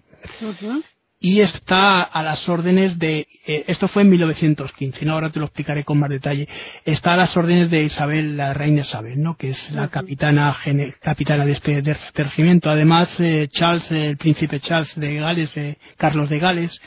Y 1.20 1.42
está 1.42 2.04
a 2.04 2.22
las 2.22 2.48
órdenes 2.48 3.00
de, 3.00 3.28
eh, 3.48 3.66
esto 3.68 3.88
fue 3.88 4.04
en 4.04 4.10
1915, 4.10 5.06
¿no? 5.06 5.14
ahora 5.14 5.32
te 5.32 5.40
lo 5.40 5.46
explicaré 5.46 5.84
con 5.84 6.00
más 6.00 6.10
detalle, 6.10 6.48
está 6.86 7.14
a 7.14 7.18
las 7.18 7.36
órdenes 7.36 7.72
de 7.72 7.84
Isabel, 7.84 8.38
la 8.38 8.54
reina 8.54 8.82
Isabel, 8.82 9.22
¿no? 9.22 9.36
que 9.36 9.50
es 9.50 9.72
la 9.72 9.88
capitana, 9.88 10.56
capitana 11.02 11.46
de 11.46 11.52
este, 11.54 11.82
de 11.82 11.92
este 11.92 12.24
regimiento. 12.24 12.70
Además, 12.70 13.20
eh, 13.20 13.48
Charles, 13.50 13.92
el 13.92 14.18
príncipe 14.18 14.60
Charles 14.60 14.96
de 14.96 15.16
Gales, 15.16 15.58
eh, 15.58 15.78
Carlos 15.98 16.30
de 16.30 16.40
Gales, 16.40 16.82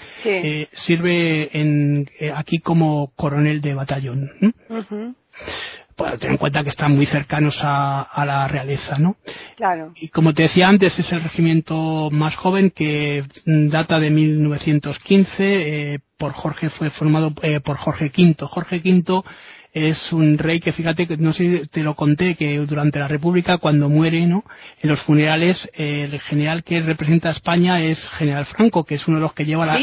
sirve 0.73 1.51
en, 1.59 2.09
aquí 2.35 2.59
como 2.61 3.13
coronel 3.17 3.61
de 3.61 3.75
batallón 3.75 4.31
tener 6.19 6.33
en 6.33 6.37
cuenta 6.37 6.63
que 6.63 6.69
están 6.69 6.97
muy 6.97 7.07
cercanos 7.07 7.59
a, 7.63 8.25
la 8.25 8.49
realeza, 8.49 8.99
¿no? 8.99 9.17
Claro. 9.57 9.93
Y 9.97 10.09
como 10.09 10.35
te 10.35 10.43
decía 10.43 10.69
antes, 10.69 10.99
es 10.99 11.13
el 11.13 11.23
regimiento 11.23 12.11
más 12.11 12.35
joven 12.37 12.71
que 12.71 13.25
data 13.47 13.99
de 13.99 14.11
1915, 14.11 15.95
eh, 15.95 15.99
por 16.17 16.33
Jorge, 16.33 16.71
fue 16.71 16.91
formado 16.91 17.33
eh, 17.43 17.61
por 17.61 17.79
Jorge 17.79 18.13
V. 18.17 18.37
Jorge 18.47 18.77
V 18.77 19.23
es 19.73 20.13
un 20.13 20.37
rey 20.37 20.59
que 20.59 20.73
fíjate 20.73 21.07
que 21.07 21.17
no 21.17 21.33
sé 21.33 21.61
si 21.61 21.69
te 21.69 21.83
lo 21.83 21.95
conté 21.95 22.35
que 22.35 22.59
durante 22.59 22.99
la 22.99 23.07
República 23.07 23.59
cuando 23.59 23.89
muere 23.89 24.27
no 24.27 24.45
en 24.81 24.91
los 24.91 25.01
funerales 25.01 25.69
el 25.75 26.19
general 26.21 26.65
que 26.65 26.83
representa 26.83 27.29
a 27.29 27.33
España 27.33 27.83
es 27.83 28.09
general 28.09 28.47
Franco 28.47 28.85
que 28.85 28.97
es 28.97 29.07
uno 29.07 29.19
de 29.19 29.23
los 29.23 29.33
que 29.33 29.45
lleva 29.45 29.67
la, 29.67 29.75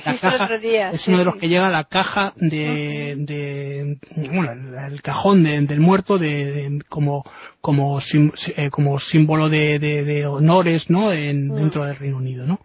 caja 0.00 0.48
es 0.90 1.08
uno 1.08 1.18
de 1.18 1.24
los 1.24 1.36
que 1.36 1.48
lleva 1.48 1.68
la 1.68 1.84
caja 1.84 2.32
de, 2.36 3.14
de 3.18 3.98
bueno 4.32 4.52
el, 4.88 5.02
cajón 5.02 5.42
del 5.42 5.80
muerto 5.80 6.16
de, 6.16 6.78
como 6.88 7.24
como 7.60 7.98
eh, 8.00 8.70
como 8.70 8.98
símbolo 8.98 9.50
de, 9.50 10.26
honores 10.26 10.88
no 10.88 11.12
en, 11.12 11.48
dentro 11.48 11.84
del 11.84 11.96
Reino 11.96 12.16
Unido 12.16 12.46
no 12.46 12.60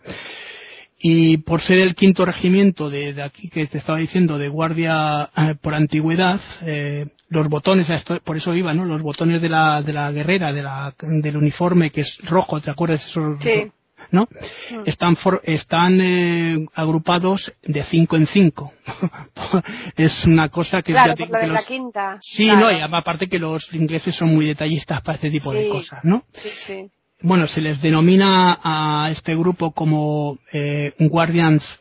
y 1.03 1.38
por 1.38 1.62
ser 1.62 1.79
el 1.79 1.96
quinto 1.96 2.25
regimiento 2.25 2.89
de, 2.89 3.22
aquí 3.24 3.50
que 3.50 3.65
te 3.65 3.79
estaba 3.79 3.98
diciendo 3.98 4.38
de 4.38 4.50
guardia 4.50 5.29
eh, 5.36 5.55
por 5.60 5.74
antigüedad 5.74 6.39
eh, 6.63 7.08
los 7.29 7.48
botones 7.50 7.88
por 8.24 8.38
eso 8.38 8.53
iba 8.53 8.74
no 8.74 8.86
los 8.86 9.01
botones 9.01 9.41
de 9.41 9.50
la 9.50 9.81
de 9.81 9.93
la 9.93 10.12
guerrera 10.12 10.53
de 10.53 10.62
la 10.62 10.93
del 11.00 11.38
uniforme 11.38 11.89
que 11.89 12.01
es 12.01 12.20
rojo 12.24 12.62
te 12.62 12.70
acuerdas 12.70 13.12
sí. 13.39 13.72
¿no? 14.12 14.27
Mm. 14.72 14.81
Están, 14.86 15.17
están 15.43 16.01
eh, 16.01 16.65
agrupados 16.75 17.53
de 17.63 17.81
cinco 17.86 18.17
en 18.17 18.27
cinco. 18.27 18.74
es 19.96 20.25
una 20.25 20.50
cosa 20.50 20.81
que... 20.81 20.91
Claro, 20.91 21.15
por 21.15 21.48
la 21.48 21.63
quinta. 21.63 22.17
Sí, 22.20 22.48
no, 22.48 22.70
y 22.70 22.81
aparte 22.81 23.29
que 23.29 23.39
los 23.39 23.74
ingleses 23.74 24.13
son 24.13 24.36
muy 24.36 24.46
detallistas 24.48 25.01
para 25.01 25.15
este 25.15 25.31
tipo 25.31 25.53
de 25.53 25.70
cosas, 25.70 26.03
¿no? 26.03 26.25
Sí, 26.34 26.50
sí 26.55 26.91
bueno, 27.24 27.48
se 27.48 27.62
les 27.62 27.82
denomina 27.82 28.60
a 28.63 29.10
este 29.12 29.36
grupo 29.36 29.72
como 29.72 30.40
eh, 30.51 30.94
Guardians, 31.00 31.80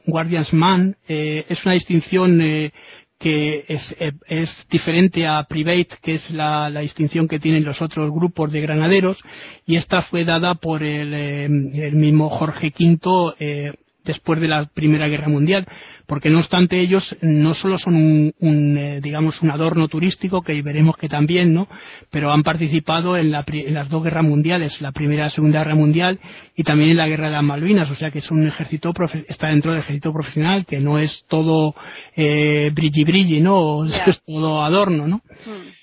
Man. 0.53 0.97
Eh, 1.09 1.45
es 1.49 1.65
una 1.65 1.75
distinción 1.75 2.41
eh, 2.43 2.73
que 3.19 3.65
es, 3.69 3.95
eh, 4.01 4.13
es, 4.27 4.67
diferente 4.71 5.27
a 5.27 5.45
Private, 5.45 5.97
que 6.03 6.13
es 6.13 6.31
la, 6.31 6.71
distinción 6.81 7.27
que 7.27 7.39
tienen 7.39 7.65
los 7.65 7.81
otros 7.81 8.11
grupos 8.11 8.53
de 8.53 8.61
granaderos, 8.61 9.23
y 9.67 9.77
esta 9.77 10.03
fue 10.03 10.25
dada 10.25 10.55
por 10.55 10.83
el, 10.83 11.15
el 11.15 11.95
mismo 11.95 12.29
Jorge 12.29 12.73
V 12.79 13.75
después 14.05 14.41
de 14.41 14.49
la 14.49 14.65
Primera 14.65 15.09
Guerra 15.09 15.29
Mundial, 15.29 15.67
porque 16.07 16.31
no 16.31 16.39
obstante 16.39 16.81
ellos 16.81 17.17
no 17.23 17.55
solo 17.55 17.79
son 17.79 18.33
un, 18.39 18.77
eh, 18.77 19.01
digamos 19.01 19.43
un 19.43 19.51
adorno 19.51 19.89
turístico 19.89 20.43
que 20.43 20.61
veremos 20.63 20.97
que 20.97 21.09
también, 21.09 21.53
¿no? 21.53 21.69
Pero 22.11 22.33
han 22.33 22.43
participado 22.43 23.17
en, 23.17 23.31
las 23.31 23.89
dos 23.89 24.03
guerras 24.03 24.25
mundiales, 24.25 24.81
la 24.81 24.93
Primera 24.93 25.23
y 25.23 25.25
la 25.27 25.31
Segunda 25.31 25.61
Guerra 25.61 25.75
Mundial 25.75 26.19
y 26.57 26.63
también 26.65 26.91
en 26.91 26.97
la 26.97 27.09
Guerra 27.09 27.27
de 27.27 27.33
las 27.33 27.45
Malvinas, 27.45 27.91
o 27.91 27.95
sea 27.95 28.11
que 28.11 28.19
es 28.19 28.31
un 28.31 28.47
ejército 28.47 28.93
está 29.29 29.49
dentro 29.49 29.73
del 29.73 29.83
ejército 29.83 30.13
profesional 30.13 30.67
que 30.67 30.81
no 30.81 30.99
es 30.99 31.25
todo 31.29 31.75
eh, 32.17 32.71
brilli 32.75 33.05
brilli, 33.05 33.41
¿no? 33.41 33.85
Es 34.11 34.21
todo 34.27 34.63
adorno, 34.63 35.07
¿no? 35.07 35.17
Hmm. 35.47 35.80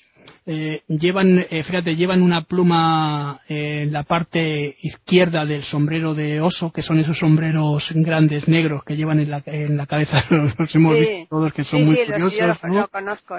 Eh, 0.50 0.84
llevan, 0.88 1.46
eh, 1.50 1.62
fíjate, 1.62 1.98
llevan 1.98 2.22
una 2.22 2.44
pluma 2.44 3.42
eh, 3.50 3.82
en 3.82 3.92
la 3.92 4.04
parte 4.04 4.74
izquierda 4.82 5.46
del 5.46 5.62
sombrero 5.62 6.14
de 6.14 6.40
oso, 6.40 6.72
que 6.72 6.82
son 6.82 7.00
esos 7.00 7.18
sombreros 7.18 7.90
grandes 7.94 8.48
negros 8.48 8.86
que 8.86 8.96
llevan 8.96 9.20
en 9.20 9.30
la, 9.30 9.44
en 9.46 9.76
la 9.76 9.86
cabeza, 9.86 10.24
los 10.30 10.74
hemos 10.74 10.94
visto 10.94 11.28
todos 11.30 11.52
que 11.52 11.66
son 11.66 11.86
muy 11.86 11.98
curiosos. 11.98 12.62
Lo, 12.64 12.88
conozco, 12.88 13.36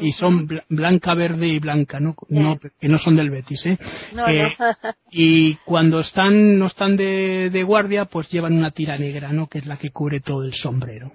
Y 0.00 0.12
son 0.12 0.48
blanca, 0.68 1.14
verde 1.16 1.48
y 1.48 1.58
blanca, 1.58 1.98
¿no? 1.98 2.14
que 2.14 2.88
no 2.88 2.98
son 2.98 3.16
del 3.16 3.30
Betis, 3.30 3.66
¿eh? 3.66 3.78
y 5.10 5.54
cuando 5.64 5.98
están, 5.98 6.60
no 6.60 6.66
están 6.66 6.96
de, 6.96 7.50
de, 7.50 7.62
guardia, 7.64 8.04
pues 8.04 8.30
llevan 8.30 8.56
una 8.56 8.70
tira 8.70 8.96
negra, 8.96 9.32
¿no? 9.32 9.48
Que 9.48 9.58
es 9.58 9.66
la 9.66 9.78
que 9.78 9.90
cubre 9.90 10.20
todo 10.20 10.44
el 10.44 10.54
sombrero. 10.54 11.10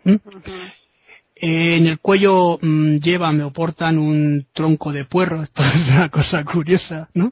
Eh, 1.35 1.75
en 1.75 1.87
el 1.87 1.99
cuello 1.99 2.57
mm, 2.61 2.97
llevan 2.97 3.41
o 3.41 3.51
portan 3.51 3.97
un 3.97 4.47
tronco 4.53 4.93
de 4.93 5.05
puerro, 5.05 5.41
esto 5.43 5.63
es 5.63 5.89
una 5.89 6.09
cosa 6.09 6.43
curiosa, 6.45 7.09
¿no? 7.13 7.31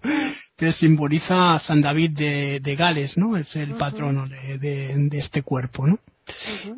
Que 0.58 0.74
simboliza 0.74 1.56
a 1.56 1.60
San 1.60 1.82
David 1.82 2.12
de, 2.12 2.76
Gales, 2.78 3.18
¿no? 3.18 3.38
Es 3.38 3.56
el 3.56 3.76
patrono 3.76 4.26
de, 4.28 5.10
este 5.14 5.42
cuerpo, 5.42 5.88
¿no? 5.88 6.00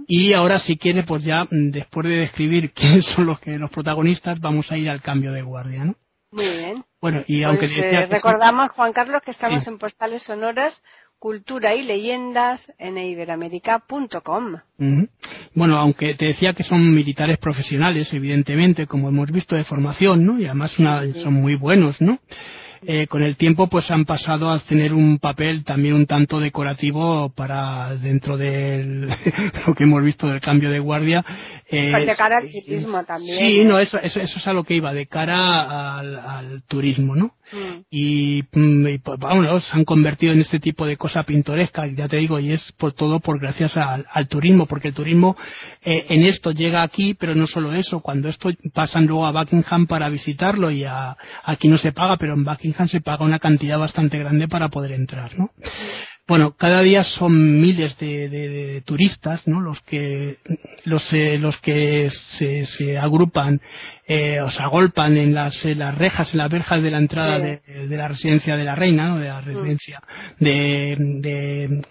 Y 0.07 0.33
ahora 0.33 0.59
si 0.59 0.77
quiere, 0.77 1.03
pues 1.03 1.23
ya 1.23 1.45
mm, 1.45 1.71
después 1.71 2.07
de 2.07 2.17
describir 2.17 2.71
quiénes 2.73 3.05
son 3.05 3.25
los 3.25 3.39
que 3.39 3.57
los 3.57 3.71
protagonistas, 3.71 4.39
vamos 4.39 4.71
a 4.71 4.77
ir 4.77 4.89
al 4.89 5.01
cambio 5.01 5.31
de 5.31 5.41
guardia, 5.41 5.83
¿no? 5.83 5.95
Muy 6.31 6.45
bien. 6.45 6.83
Bueno, 7.01 7.23
y 7.27 7.43
aunque 7.43 7.67
pues, 7.67 7.77
eh, 7.77 8.05
recordamos, 8.07 8.71
Juan 8.71 8.93
Carlos, 8.93 9.21
que 9.23 9.31
estamos 9.31 9.67
en 9.67 9.77
postales 9.77 10.23
sonoras 10.23 10.81
cultura 11.19 11.73
y 11.75 11.83
leyendas 11.83 12.71
en 12.77 12.97
iberamérica.com. 12.97 14.57
Bueno, 15.53 15.77
aunque 15.77 16.13
te 16.13 16.25
decía 16.25 16.53
que 16.53 16.63
son 16.63 16.93
militares 16.93 17.37
profesionales, 17.37 18.13
evidentemente, 18.13 18.85
como 18.85 19.09
hemos 19.09 19.31
visto 19.31 19.55
de 19.55 19.63
formación, 19.63 20.25
¿no? 20.25 20.39
Y 20.39 20.45
además 20.45 20.71
son 20.73 21.33
muy 21.33 21.55
buenos, 21.55 22.01
¿no? 22.01 22.19
Eh, 22.87 23.07
con 23.07 23.23
el 23.23 23.35
tiempo 23.35 23.67
pues 23.67 23.89
han 23.89 24.05
pasado 24.05 24.49
a 24.51 24.59
tener 24.59 24.93
un 24.93 25.17
papel 25.17 25.63
también 25.63 25.95
un 25.95 26.05
tanto 26.05 26.39
decorativo 26.39 27.29
para 27.29 27.95
dentro 27.95 28.37
de 28.37 28.85
lo 29.67 29.73
que 29.73 29.83
hemos 29.83 30.03
visto 30.03 30.27
del 30.27 30.39
cambio 30.39 30.69
de 30.69 30.79
guardia. 30.79 31.25
Eh, 31.67 31.91
de 31.91 32.15
cara 32.15 32.37
al 32.37 32.51
turismo 32.51 33.03
también. 33.03 33.37
Sí, 33.37 33.65
no, 33.65 33.79
eso, 33.79 33.97
eso, 33.99 34.19
eso, 34.19 34.37
es 34.37 34.47
a 34.47 34.53
lo 34.53 34.63
que 34.63 34.75
iba, 34.75 34.93
de 34.93 35.07
cara 35.07 35.97
al 35.97 36.63
turismo, 36.67 37.15
¿no? 37.15 37.35
Mm. 37.51 37.81
Y, 37.89 38.43
mm, 38.51 38.87
y 38.87 38.97
pues, 38.99 39.19
se 39.63 39.77
han 39.77 39.85
convertido 39.85 40.33
en 40.33 40.41
este 40.41 40.59
tipo 40.59 40.85
de 40.85 40.97
cosa 40.97 41.23
pintoresca, 41.23 41.83
ya 41.87 42.07
te 42.07 42.17
digo, 42.17 42.39
y 42.39 42.51
es 42.51 42.71
por 42.73 42.93
todo 42.93 43.19
por 43.19 43.39
gracias 43.39 43.77
al, 43.77 44.27
turismo, 44.27 44.65
porque 44.65 44.89
el 44.89 44.93
turismo 44.93 45.37
eh, 45.83 46.05
en 46.09 46.25
esto 46.25 46.51
llega 46.51 46.81
aquí, 46.81 47.13
pero 47.13 47.35
no 47.35 47.47
solo 47.47 47.73
eso, 47.73 48.01
cuando 48.01 48.29
esto 48.29 48.49
pasan 48.73 49.05
luego 49.05 49.25
a 49.25 49.31
Buckingham 49.31 49.85
para 49.85 50.09
visitarlo 50.09 50.71
y 50.71 50.85
aquí 51.43 51.67
no 51.67 51.77
se 51.77 51.91
paga, 51.91 52.17
pero 52.17 52.33
en 52.33 52.43
Buckingham 52.43 52.87
se 52.87 53.01
paga 53.01 53.25
una 53.25 53.39
cantidad 53.39 53.77
bastante 53.77 54.17
grande 54.17 54.47
para 54.47 54.69
poder 54.69 54.93
entrar, 54.93 55.37
¿no? 55.37 55.51
Bueno, 56.27 56.55
cada 56.57 56.81
día 56.81 57.03
son 57.03 57.61
miles 57.61 57.97
de, 57.97 58.81
turistas, 58.85 59.47
¿no? 59.47 59.61
Los 59.61 59.81
que 59.81 60.37
los, 60.83 61.13
eh, 61.13 61.37
los 61.39 61.57
que 61.57 62.09
se, 62.09 62.65
se 62.65 62.97
agrupan 62.97 63.61
eh, 64.07 64.39
o 64.39 64.51
se 64.51 64.61
agolpan 64.61 65.17
en 65.17 65.33
las, 65.33 65.65
las 65.65 65.97
rejas, 65.97 66.33
en 66.33 66.37
las 66.37 66.51
verjas 66.51 66.83
de 66.83 66.91
la 66.91 66.99
entrada 66.99 67.39
de, 67.39 67.61
la 67.89 68.07
residencia 68.07 68.55
de 68.55 68.63
la 68.63 68.75
reina, 68.75 69.07
¿no? 69.07 69.17
De 69.17 69.27
la 69.27 69.41
mm. 69.41 69.45
residencia 69.45 70.03
de, 70.39 70.95
de 70.99 71.83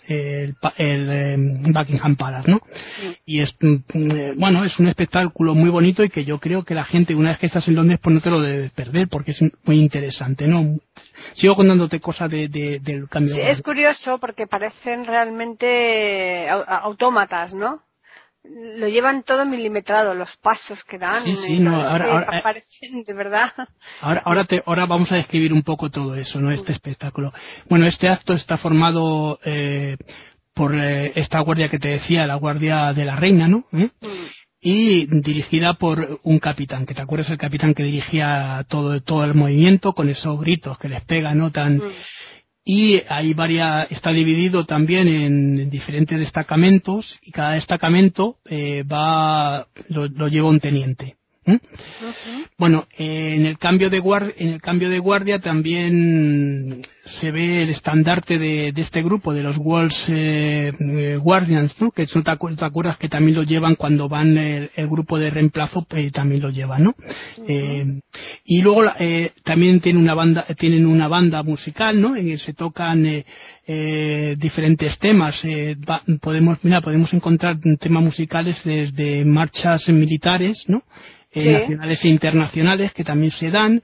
el, 0.76 1.08
eh, 1.10 1.36
Buckingham 1.36 2.14
Palace, 2.14 2.50
¿no? 2.50 2.58
Mm. 2.58 3.10
Y 3.26 3.40
es 3.40 3.56
mm, 3.60 3.74
eh, 3.94 4.32
bueno, 4.36 4.64
es 4.64 4.78
un 4.78 4.86
espectáculo 4.86 5.56
muy 5.56 5.70
bonito 5.70 6.04
y 6.04 6.08
que 6.08 6.24
yo 6.24 6.38
creo 6.38 6.62
que 6.62 6.76
la 6.76 6.84
gente 6.84 7.16
una 7.16 7.30
vez 7.30 7.40
que 7.40 7.46
estás 7.46 7.66
en 7.66 7.74
Londres 7.74 7.98
pues 8.00 8.14
no 8.14 8.20
te 8.20 8.30
lo 8.30 8.40
debes 8.40 8.70
perder 8.70 9.08
porque 9.08 9.32
es 9.32 9.42
muy 9.64 9.80
interesante, 9.80 10.46
¿no? 10.46 10.76
Sigo 11.32 11.54
contándote 11.54 12.00
cosas 12.00 12.30
de, 12.30 12.48
del 12.48 13.08
cambio. 13.08 13.34
Sí, 13.34 13.40
es 13.40 13.62
curioso 13.62 14.18
porque 14.18 14.46
parecen 14.46 15.06
realmente 15.06 16.48
autómatas, 16.48 17.54
¿no? 17.54 17.82
Lo 18.44 18.88
llevan 18.88 19.22
todo 19.22 19.46
milimetrado, 19.46 20.12
los 20.12 20.36
pasos 20.36 20.84
que 20.84 20.98
dan. 20.98 21.22
Sí, 21.22 21.34
sí, 21.34 21.58
no, 21.60 21.76
ahora, 21.76 22.28
eh, 22.30 22.40
parecen 22.42 23.02
de 23.02 23.14
verdad. 23.14 23.50
Ahora, 24.02 24.22
ahora, 24.26 24.44
te, 24.44 24.62
ahora 24.66 24.84
vamos 24.84 25.10
a 25.12 25.16
describir 25.16 25.54
un 25.54 25.62
poco 25.62 25.90
todo 25.90 26.14
eso, 26.14 26.40
¿no? 26.40 26.52
Este 26.52 26.72
espectáculo. 26.72 27.32
Bueno, 27.70 27.86
este 27.86 28.08
acto 28.08 28.34
está 28.34 28.58
formado 28.58 29.38
eh, 29.44 29.96
por 30.52 30.74
eh, 30.74 31.12
esta 31.14 31.40
guardia 31.40 31.70
que 31.70 31.78
te 31.78 31.88
decía, 31.88 32.26
la 32.26 32.34
guardia 32.34 32.92
de 32.92 33.06
la 33.06 33.16
reina, 33.16 33.48
¿no? 33.48 33.64
¿Eh? 33.72 33.88
Mm 34.02 34.43
y 34.66 35.04
dirigida 35.20 35.74
por 35.74 36.20
un 36.22 36.38
capitán, 36.38 36.86
que 36.86 36.94
te 36.94 37.02
acuerdas 37.02 37.28
el 37.28 37.36
capitán 37.36 37.74
que 37.74 37.82
dirigía 37.82 38.64
todo, 38.66 39.02
todo 39.02 39.22
el 39.24 39.34
movimiento 39.34 39.92
con 39.92 40.08
esos 40.08 40.40
gritos 40.40 40.78
que 40.78 40.88
les 40.88 41.04
pega, 41.04 41.34
¿no? 41.34 41.52
Tan, 41.52 41.76
mm. 41.76 41.82
y 42.64 43.02
hay 43.06 43.34
varias, 43.34 43.92
está 43.92 44.10
dividido 44.10 44.64
también 44.64 45.06
en, 45.06 45.68
diferentes 45.68 46.18
destacamentos 46.18 47.18
y 47.20 47.30
cada 47.30 47.52
destacamento 47.52 48.38
eh, 48.46 48.84
va, 48.84 49.68
lo, 49.90 50.28
lleva 50.28 50.48
un 50.48 50.60
teniente. 50.60 51.18
Bueno, 52.56 52.86
eh, 52.96 53.34
en 53.34 53.46
el 53.46 53.58
cambio 53.58 53.90
de 53.90 53.98
guardia, 53.98 54.32
en 54.38 54.48
el 54.48 54.62
cambio 54.62 54.88
de 54.88 54.98
guardia 54.98 55.40
también 55.40 56.82
se 57.04 57.32
ve 57.32 57.62
el 57.62 57.68
estandarte 57.68 58.38
de, 58.38 58.72
este 58.76 59.02
grupo 59.02 59.34
de 59.34 59.42
los 59.42 59.58
Walls 59.58 60.08
eh, 60.08 60.72
eh, 60.78 61.18
Guardians, 61.20 61.78
¿no? 61.80 61.90
Que 61.90 62.06
son 62.06 62.22
te 62.22 62.30
acuerdas 62.30 62.96
que 62.96 63.10
también 63.10 63.36
lo 63.36 63.42
llevan 63.42 63.74
cuando 63.74 64.08
van 64.08 64.38
el, 64.38 64.70
grupo 64.88 65.18
de 65.18 65.30
reemplazo, 65.30 65.86
también 66.12 66.40
lo 66.40 66.50
llevan, 66.50 66.84
¿no? 66.84 66.94
y 68.44 68.62
luego 68.62 68.84
también 69.42 69.80
tienen 69.80 70.02
una 70.02 70.14
banda, 70.14 70.46
tienen 70.58 70.86
una 70.86 71.08
banda 71.08 71.42
musical, 71.42 72.00
¿no? 72.00 72.16
En 72.16 72.26
que 72.26 72.38
se 72.38 72.54
tocan 72.54 73.24
diferentes 73.66 74.98
temas. 74.98 75.34
podemos, 76.20 76.58
mira, 76.62 76.80
podemos 76.80 77.12
encontrar 77.12 77.58
temas 77.80 78.04
musicales 78.04 78.60
desde 78.64 79.24
marchas 79.24 79.88
militares, 79.88 80.64
¿no? 80.68 80.82
Nacionales 81.34 82.04
e 82.04 82.08
internacionales 82.08 82.92
que 82.92 83.04
también 83.04 83.30
se 83.30 83.50
dan 83.50 83.82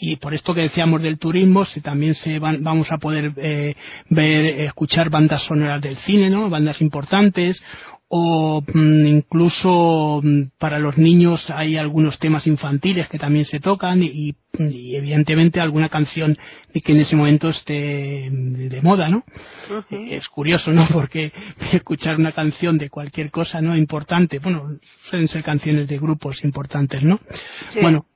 y 0.00 0.16
por 0.16 0.34
esto 0.34 0.54
que 0.54 0.62
decíamos 0.62 1.02
del 1.02 1.18
turismo 1.18 1.64
también 1.82 2.14
se 2.14 2.38
van, 2.38 2.62
vamos 2.62 2.90
a 2.92 2.98
poder 2.98 3.32
eh, 3.36 3.74
ver 4.08 4.60
escuchar 4.60 5.10
bandas 5.10 5.42
sonoras 5.42 5.80
del 5.80 5.96
cine 5.96 6.30
no 6.30 6.48
bandas 6.48 6.80
importantes 6.80 7.62
o 8.08 8.62
mm, 8.62 9.06
incluso 9.06 10.20
mm, 10.22 10.50
para 10.58 10.78
los 10.78 10.96
niños 10.96 11.50
hay 11.50 11.76
algunos 11.76 12.18
temas 12.18 12.46
infantiles 12.46 13.08
que 13.08 13.18
también 13.18 13.44
se 13.44 13.60
tocan 13.60 14.02
y, 14.02 14.34
evidentemente 14.58 15.60
alguna 15.60 15.90
canción 15.90 16.34
que 16.72 16.92
en 16.92 17.00
ese 17.00 17.14
momento 17.14 17.50
esté 17.50 18.30
de 18.30 18.80
moda, 18.80 19.10
¿no? 19.10 19.22
Es 19.90 20.28
curioso, 20.28 20.72
¿no? 20.72 20.86
Porque 20.92 21.30
escuchar 21.72 22.16
una 22.16 22.32
canción 22.32 22.78
de 22.78 22.88
cualquier 22.88 23.30
cosa, 23.30 23.60
¿no? 23.60 23.76
Importante, 23.76 24.38
bueno, 24.38 24.78
suelen 25.02 25.28
ser 25.28 25.42
canciones 25.42 25.88
de 25.88 25.98
grupos 25.98 26.42
importantes, 26.42 27.02
¿no? 27.02 27.20
Bueno, 27.82 28.06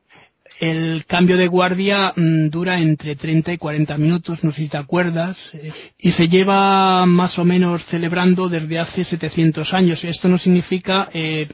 el 0.61 1.07
cambio 1.07 1.39
de 1.39 1.49
guardia 1.49 2.13
mm, 2.15 2.51
dura 2.51 2.81
entre 2.81 3.17
30 3.17 3.55
y 3.55 3.59
40 3.59 3.97
minutos, 3.97 4.45
no 4.45 4.53
sé 4.53 4.63
si 4.63 4.69
te 4.69 4.77
acuerdas, 4.77 5.51
eh, 5.55 5.73
y 5.99 6.13
se 6.13 6.29
lleva 6.29 7.07
más 7.07 7.39
o 7.39 7.47
menos 7.47 7.87
celebrando 7.87 8.49
desde 8.51 8.79
hace 8.79 9.05
700 9.05 9.73
años. 9.73 10.05
Esto 10.05 10.29
no 10.29 10.37
significa 10.37 11.09
eh, 11.15 11.49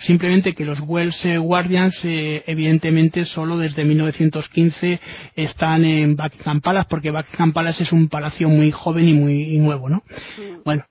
simplemente 0.00 0.54
que 0.54 0.64
los 0.64 0.80
Wells 0.80 1.24
eh, 1.24 1.38
Guardians, 1.38 2.00
evidentemente, 2.02 3.24
solo 3.24 3.56
desde 3.56 3.84
1915 3.84 5.00
están 5.36 5.84
en 5.84 6.16
Buckingham 6.16 6.60
Palace, 6.60 6.88
porque 6.90 7.12
Buckingham 7.12 7.52
Palace 7.52 7.84
es 7.84 7.92
un 7.92 8.08
palacio 8.08 8.48
muy 8.48 8.72
joven 8.72 9.08
y 9.08 9.14
muy 9.14 9.56
nuevo, 9.58 9.88
¿no? 9.88 10.02
Bueno, 10.64 10.84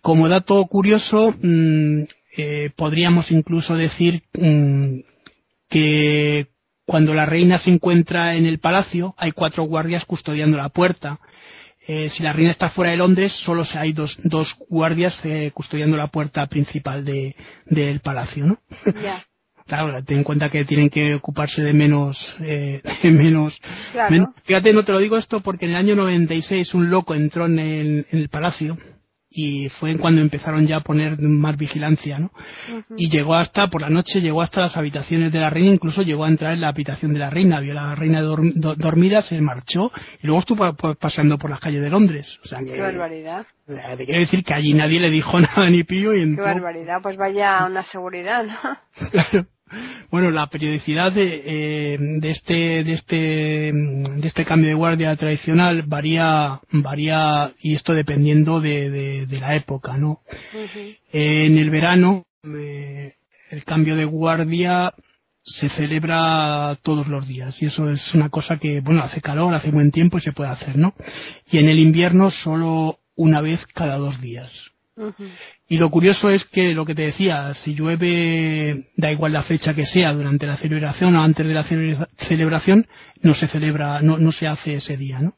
como 0.00 0.28
dato 0.28 0.64
curioso, 0.66 1.32
mm, 1.40 2.02
podríamos 2.74 3.30
incluso 3.30 3.76
decir 3.76 4.22
mm, 4.32 5.00
que 5.70 6.48
cuando 6.84 7.14
la 7.14 7.24
reina 7.24 7.58
se 7.58 7.70
encuentra 7.70 8.34
en 8.34 8.44
el 8.44 8.58
palacio 8.58 9.14
hay 9.16 9.30
cuatro 9.30 9.62
guardias 9.62 10.04
custodiando 10.04 10.58
la 10.58 10.68
puerta. 10.68 11.20
Eh, 11.86 12.10
si 12.10 12.22
la 12.22 12.32
reina 12.32 12.50
está 12.50 12.68
fuera 12.68 12.90
de 12.90 12.98
Londres, 12.98 13.32
solo 13.32 13.64
hay 13.74 13.92
dos, 13.92 14.18
dos 14.24 14.56
guardias 14.68 15.24
eh, 15.24 15.50
custodiando 15.54 15.96
la 15.96 16.08
puerta 16.08 16.46
principal 16.46 17.04
de, 17.04 17.34
del 17.64 18.00
palacio, 18.00 18.44
¿no? 18.44 18.58
claro, 19.66 20.04
ten 20.04 20.18
en 20.18 20.24
cuenta 20.24 20.50
que 20.50 20.64
tienen 20.64 20.90
que 20.90 21.14
ocuparse 21.14 21.62
de 21.62 21.72
menos, 21.72 22.36
eh, 22.40 22.82
de 23.02 23.10
menos, 23.10 23.58
Fíjate, 24.42 24.72
no 24.72 24.84
te 24.84 24.92
lo 24.92 24.98
digo 24.98 25.16
esto 25.16 25.40
porque 25.40 25.66
en 25.66 25.72
el 25.72 25.76
año 25.78 25.94
96 25.96 26.74
un 26.74 26.90
loco 26.90 27.14
entró 27.14 27.46
en 27.46 27.58
el, 27.58 28.06
en 28.10 28.18
el 28.18 28.28
palacio 28.28 28.76
y 29.32 29.68
fue 29.68 29.96
cuando 29.96 30.20
empezaron 30.20 30.66
ya 30.66 30.78
a 30.78 30.82
poner 30.82 31.20
más 31.20 31.56
vigilancia, 31.56 32.18
¿no? 32.18 32.32
Y 32.96 33.08
llegó 33.08 33.36
hasta, 33.36 33.68
por 33.68 33.80
la 33.80 33.88
noche, 33.88 34.20
llegó 34.20 34.42
hasta 34.42 34.62
las 34.62 34.76
habitaciones 34.76 35.32
de 35.32 35.38
la 35.38 35.50
reina, 35.50 35.70
incluso 35.70 36.02
llegó 36.02 36.24
a 36.24 36.28
entrar 36.28 36.52
en 36.52 36.60
la 36.60 36.70
habitación 36.70 37.12
de 37.12 37.20
la 37.20 37.30
reina, 37.30 37.60
vio 37.60 37.72
a 37.72 37.82
la 37.82 37.94
reina 37.94 38.22
dormida, 38.22 39.22
se 39.22 39.40
marchó 39.40 39.92
y 40.20 40.26
luego 40.26 40.40
estuvo 40.40 40.74
pasando 40.98 41.38
por 41.38 41.50
las 41.50 41.60
calles 41.60 41.80
de 41.80 41.90
Londres. 41.90 42.40
O 42.44 42.48
sea, 42.48 42.58
Qué 42.64 42.80
barbaridad. 42.80 43.46
Te 43.66 44.04
quiero 44.04 44.20
decir 44.20 44.42
que 44.42 44.52
allí 44.52 44.74
nadie 44.74 44.98
le 44.98 45.10
dijo 45.10 45.38
nada 45.40 45.70
ni 45.70 45.84
pío 45.84 46.12
y 46.14 46.34
Qué 46.34 46.42
barbaridad, 46.42 46.96
pues 47.00 47.16
vaya 47.16 47.66
una 47.66 47.84
seguridad, 47.84 48.44
¿no? 48.44 49.08
claro. 49.10 49.46
Bueno, 50.10 50.30
la 50.30 50.48
periodicidad 50.48 51.12
de, 51.12 51.42
eh, 51.44 51.98
de, 52.00 52.30
este, 52.30 52.84
de, 52.84 52.92
este, 52.92 53.16
de 53.72 54.26
este 54.28 54.44
cambio 54.44 54.68
de 54.68 54.74
guardia 54.74 55.14
tradicional 55.16 55.82
varía, 55.86 56.60
varía 56.72 57.52
y 57.60 57.74
esto 57.74 57.94
dependiendo 57.94 58.60
de, 58.60 59.26
de, 59.26 59.40
la 59.40 59.54
época, 59.54 59.96
¿no? 59.96 60.22
en 61.12 61.56
el 61.56 61.70
verano, 61.70 62.24
eh, 62.44 63.12
el 63.50 63.64
cambio 63.64 63.96
de 63.96 64.04
guardia 64.04 64.92
se 65.42 65.68
celebra 65.68 66.76
todos 66.82 67.08
los 67.08 67.26
días 67.26 67.60
y 67.62 67.66
eso 67.66 67.90
es 67.90 68.14
una 68.14 68.28
cosa 68.28 68.58
que, 68.58 68.80
bueno, 68.80 69.02
hace 69.02 69.20
calor, 69.20 69.54
hace 69.54 69.70
buen 69.70 69.90
tiempo 69.90 70.18
y 70.18 70.20
se 70.20 70.32
puede 70.32 70.50
hacer, 70.50 70.76
¿no? 70.76 70.94
Y 71.50 71.58
en 71.58 71.68
el 71.68 71.78
invierno 71.78 72.30
solo 72.30 73.00
una 73.16 73.40
vez 73.40 73.66
cada 73.66 73.96
dos 73.96 74.20
días. 74.20 74.70
Y 75.68 75.78
lo 75.78 75.90
curioso 75.90 76.30
es 76.30 76.44
que 76.44 76.74
lo 76.74 76.84
que 76.84 76.94
te 76.94 77.02
decía, 77.02 77.54
si 77.54 77.74
llueve, 77.74 78.86
da 78.96 79.10
igual 79.12 79.32
la 79.32 79.42
fecha 79.42 79.74
que 79.74 79.86
sea, 79.86 80.12
durante 80.12 80.46
la 80.46 80.56
celebración 80.56 81.16
o 81.16 81.22
antes 81.22 81.46
de 81.46 81.54
la 81.54 81.64
celebración, 82.18 82.86
no 83.22 83.34
se 83.34 83.46
celebra, 83.48 84.00
no, 84.02 84.18
no 84.18 84.32
se 84.32 84.46
hace 84.46 84.74
ese 84.74 84.96
día, 84.96 85.20
¿no? 85.20 85.34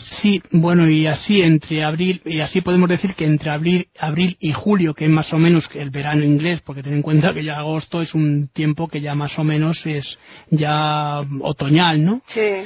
Sí, 0.00 0.42
bueno, 0.50 0.88
y 0.88 1.06
así 1.06 1.40
entre 1.40 1.82
abril, 1.82 2.20
y 2.26 2.40
así 2.40 2.60
podemos 2.60 2.90
decir 2.90 3.14
que 3.14 3.24
entre 3.24 3.50
abril, 3.50 3.88
abril 3.98 4.36
y 4.38 4.52
julio, 4.52 4.92
que 4.92 5.06
es 5.06 5.10
más 5.10 5.32
o 5.32 5.38
menos 5.38 5.70
el 5.72 5.90
verano 5.90 6.24
inglés, 6.24 6.60
porque 6.60 6.82
ten 6.82 6.94
en 6.94 7.02
cuenta 7.02 7.32
que 7.32 7.42
ya 7.42 7.56
agosto 7.58 8.02
es 8.02 8.14
un 8.14 8.48
tiempo 8.48 8.88
que 8.88 9.00
ya 9.00 9.14
más 9.14 9.38
o 9.38 9.44
menos 9.44 9.86
es 9.86 10.18
ya 10.50 11.22
otoñal, 11.40 12.04
¿no? 12.04 12.20
Sí. 12.26 12.64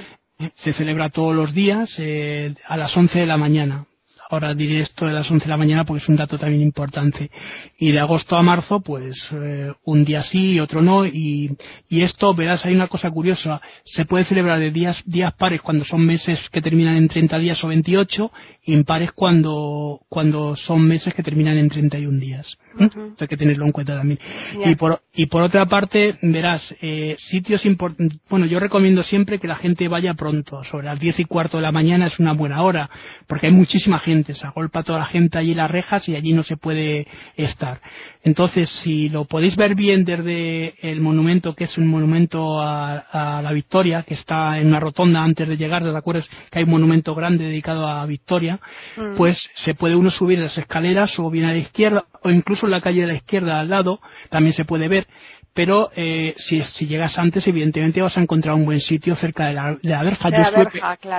Se 0.56 0.72
celebra 0.72 1.11
todos 1.11 1.37
los 1.37 1.54
días 1.54 1.94
eh, 1.98 2.52
a 2.66 2.76
las 2.76 2.96
11 2.96 3.20
de 3.20 3.26
la 3.26 3.37
mañana 3.37 3.87
ahora 4.34 4.54
diré 4.54 4.80
esto 4.80 5.06
de 5.06 5.12
las 5.12 5.30
11 5.30 5.44
de 5.44 5.50
la 5.50 5.56
mañana 5.56 5.84
porque 5.84 6.02
es 6.02 6.08
un 6.08 6.16
dato 6.16 6.38
también 6.38 6.62
importante. 6.62 7.30
Y 7.78 7.92
de 7.92 8.00
agosto 8.00 8.36
a 8.36 8.42
marzo, 8.42 8.80
pues 8.80 9.28
eh, 9.32 9.72
un 9.84 10.04
día 10.04 10.22
sí 10.22 10.52
y 10.52 10.60
otro 10.60 10.82
no. 10.82 11.06
Y, 11.06 11.56
y, 11.88 12.02
esto, 12.02 12.34
verás, 12.34 12.64
hay 12.64 12.74
una 12.74 12.88
cosa 12.88 13.10
curiosa. 13.10 13.60
Se 13.84 14.04
puede 14.04 14.24
celebrar 14.24 14.58
de 14.58 14.70
días, 14.70 15.02
días 15.06 15.32
pares 15.34 15.60
cuando 15.60 15.84
son 15.84 16.04
meses 16.06 16.48
que 16.50 16.62
terminan 16.62 16.96
en 16.96 17.08
30 17.08 17.38
días 17.38 17.62
o 17.64 17.68
28 17.68 18.32
y 18.64 18.72
impares 18.74 19.10
cuando, 19.12 20.00
cuando 20.08 20.56
son 20.56 20.86
meses 20.86 21.14
que 21.14 21.22
terminan 21.22 21.58
en 21.58 21.68
31 21.68 22.18
días. 22.18 22.56
Uh 22.78 22.88
hay 23.20 23.28
que 23.28 23.36
tenerlo 23.36 23.66
en 23.66 23.72
cuenta 23.72 23.96
también. 23.96 24.18
Y, 24.64 24.74
por, 24.74 25.02
y 25.14 25.26
por 25.26 25.42
otra 25.42 25.66
parte, 25.66 26.16
verás, 26.22 26.74
eh, 26.80 27.14
sitios 27.18 27.64
importantes. 27.66 28.18
Bueno, 28.28 28.46
yo 28.46 28.58
recomiendo 28.58 29.02
siempre 29.02 29.38
que 29.38 29.46
la 29.46 29.56
gente 29.56 29.86
vaya 29.88 30.14
pronto. 30.14 30.64
Sobre 30.64 30.86
las 30.86 30.98
10 30.98 31.20
y 31.20 31.24
cuarto 31.24 31.58
de 31.58 31.62
la 31.62 31.72
mañana 31.72 32.06
es 32.06 32.18
una 32.18 32.32
buena 32.32 32.62
hora 32.62 32.90
porque 33.26 33.46
hay 33.46 33.52
muchísima 33.52 33.98
gente 33.98 34.21
se 34.30 34.46
agolpa 34.46 34.82
toda 34.82 35.00
la 35.00 35.06
gente 35.06 35.38
allí 35.38 35.54
las 35.54 35.70
rejas 35.70 36.08
y 36.08 36.16
allí 36.16 36.32
no 36.32 36.42
se 36.42 36.56
puede 36.56 37.06
estar. 37.37 37.80
Entonces, 38.24 38.68
si 38.68 39.08
lo 39.08 39.24
podéis 39.24 39.56
ver 39.56 39.74
bien 39.74 40.04
desde 40.04 40.74
el 40.80 41.00
monumento, 41.00 41.54
que 41.54 41.64
es 41.64 41.76
un 41.76 41.88
monumento 41.88 42.61
a, 42.61 43.40
la 43.42 43.52
Victoria, 43.52 44.04
que 44.06 44.14
está 44.14 44.58
en 44.58 44.68
una 44.68 44.80
rotonda 44.80 45.22
antes 45.22 45.48
de 45.48 45.56
llegar, 45.56 45.82
¿te 45.82 45.96
acuerdas 45.96 46.28
que 46.28 46.58
hay 46.58 46.64
un 46.64 46.70
monumento 46.70 47.14
grande 47.14 47.46
dedicado 47.46 47.87
a 47.87 48.06
Victoria? 48.06 48.61
Mm. 48.96 49.16
Pues 49.16 49.50
se 49.54 49.74
puede 49.74 49.96
uno 49.96 50.11
subir 50.11 50.38
las 50.38 50.56
escaleras 50.56 51.18
o 51.18 51.30
bien 51.30 51.46
a 51.46 51.52
la 51.52 51.58
izquierda 51.58 52.06
o 52.22 52.30
incluso 52.30 52.66
en 52.66 52.72
la 52.72 52.80
calle 52.80 53.02
de 53.02 53.06
la 53.08 53.14
izquierda 53.14 53.61
al 53.61 53.68
lado, 53.68 54.00
también 54.30 54.52
se 54.52 54.64
puede 54.64 54.88
ver 54.88 55.06
pero 55.54 55.90
eh, 55.96 56.34
si, 56.36 56.62
si, 56.62 56.86
llegas 56.86 57.18
antes, 57.18 57.46
evidentemente 57.46 58.00
vas 58.00 58.16
a 58.16 58.22
encontrar 58.22 58.54
un 58.54 58.64
buen 58.64 58.80
sitio 58.80 59.14
cerca 59.16 59.48
de 59.48 59.54
la, 59.54 59.72
de 59.82 59.90
la 59.90 60.02
verja. 60.02 60.30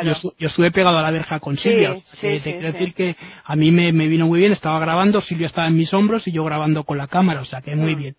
yo, 0.03 0.11
estuve, 0.39 0.71
pegado 0.71 0.97
a 0.97 1.03
la 1.03 1.11
verja 1.11 1.39
con 1.39 1.55
Silvia. 1.55 1.97
te 2.19 2.39
quiero 2.39 2.71
decir 2.71 2.93
que 2.93 3.15
a 3.43 3.55
mí 3.55 3.71
me, 3.71 3.93
me, 3.93 4.07
vino 4.07 4.25
muy 4.25 4.39
bien, 4.39 4.51
estaba 4.51 4.79
grabando, 4.79 5.21
Silvia 5.21 5.47
estaba 5.47 5.67
en 5.67 5.75
mis 5.75 5.93
hombros 5.93 6.27
y 6.27 6.31
yo 6.31 6.43
grabando 6.43 6.83
con 6.83 6.97
la 6.97 7.07
cámara, 7.07 7.41
o 7.41 7.45
sea 7.45 7.61
que 7.61 7.75
muy 7.75 7.95
mm. 7.95 7.99
bien. 7.99 8.15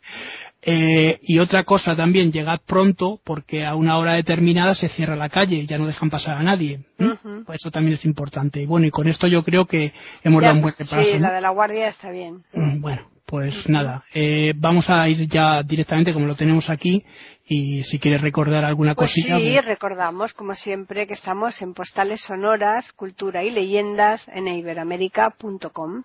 Eh, 0.66 1.18
y 1.22 1.40
otra 1.40 1.64
cosa 1.64 1.94
también, 1.94 2.33
llegad 2.33 2.59
pronto 2.64 3.20
porque 3.22 3.66
a 3.66 3.74
una 3.74 3.98
hora 3.98 4.14
determinada 4.14 4.74
se 4.74 4.88
cierra 4.88 5.14
la 5.14 5.29
calle, 5.29 5.66
ya 5.66 5.77
no 5.77 5.87
dejan 5.87 6.09
pasar 6.09 6.38
a 6.38 6.42
nadie. 6.42 6.81
pues 6.96 7.59
eso 7.61 7.70
también 7.70 7.94
es 7.94 8.05
importante. 8.07 8.62
Y 8.62 8.66
bueno, 8.66 8.87
y 8.87 8.90
con 8.90 9.07
esto 9.07 9.27
yo 9.27 9.44
creo 9.44 9.66
que 9.66 9.92
hemos 10.22 10.42
dado 10.42 10.55
un 10.55 10.62
buen 10.62 10.74
repaso. 10.74 11.03
Sí, 11.03 11.18
la 11.18 11.33
de 11.33 11.42
la 11.42 11.50
guardia 11.50 11.88
está 11.88 12.11
bien. 12.11 12.42
Mm, 12.55 12.81
bueno, 12.81 13.03
pues 13.27 13.69
nada, 13.69 14.05
eh, 14.13 14.53
vamos 14.57 14.91
a 14.91 15.09
ir 15.09 15.27
ya 15.29 15.63
directamente 15.63 16.13
como 16.13 16.27
lo 16.27 16.37
tenemos 16.37 16.69
aquí 16.69 17.05
y 17.47 17.83
si 17.83 17.99
quieres 17.99 18.21
recordar 18.21 18.65
alguna 18.65 18.95
pues 18.95 19.11
cosita. 19.11 19.39
Sí, 19.39 19.53
pues- 19.53 19.65
recordamos 19.65 20.35
como 20.35 20.55
siempre 20.55 21.07
que 21.07 21.15
estamos 21.15 21.61
en 21.63 21.75
postales 21.75 22.21
sonoras, 22.21 22.93
cultura 22.93 23.43
y 23.43 23.51
leyendas 23.51 24.29
en 24.29 24.49
iberamérica.com. 24.49 26.03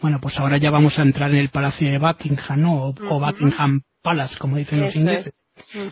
Bueno, 0.00 0.18
pues 0.20 0.38
ahora 0.38 0.58
ya 0.58 0.70
vamos 0.70 0.98
a 0.98 1.02
entrar 1.02 1.30
en 1.30 1.38
el 1.38 1.50
Palacio 1.50 1.90
de 1.90 1.98
Buckingham, 1.98 2.60
¿no? 2.60 2.84
O, 2.86 3.20
Buckingham 3.20 3.80
Palace, 4.02 4.38
como 4.38 4.56
dicen 4.56 4.80
los 4.80 4.94
ingleses. 4.94 5.32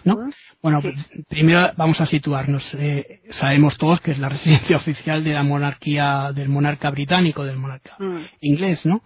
¿no? 0.05 0.29
Bueno, 0.63 0.81
primero 1.29 1.73
vamos 1.77 2.01
a 2.01 2.07
situarnos. 2.07 2.75
Eh, 2.75 3.23
sabemos 3.31 3.77
todos 3.77 4.01
que 4.01 4.13
es 4.13 4.19
la 4.19 4.29
residencia 4.37 4.77
oficial 4.77 5.25
de 5.25 5.33
la 5.33 5.43
monarquía, 5.43 6.33
del 6.33 6.49
monarca 6.49 6.91
británico, 6.91 7.45
del 7.45 7.57
monarca 7.57 7.97
mm. 7.99 8.19
inglés, 8.43 8.87
¿no? 8.87 9.03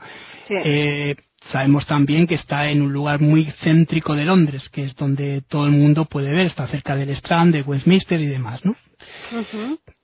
Eh, 0.50 1.16
sabemos 1.40 1.86
también 1.86 2.26
que 2.26 2.34
está 2.34 2.70
en 2.70 2.82
un 2.82 2.92
lugar 2.92 3.20
muy 3.20 3.44
céntrico 3.44 4.14
de 4.14 4.24
Londres, 4.24 4.68
que 4.68 4.84
es 4.84 4.94
donde 4.94 5.42
todo 5.42 5.66
el 5.66 5.72
mundo 5.72 6.04
puede 6.04 6.32
ver, 6.32 6.46
está 6.46 6.66
cerca 6.66 6.96
del 6.96 7.10
Strand, 7.10 7.54
de 7.54 7.62
Westminster 7.62 8.20
y 8.20 8.26
demás, 8.26 8.64
¿no? 8.64 8.76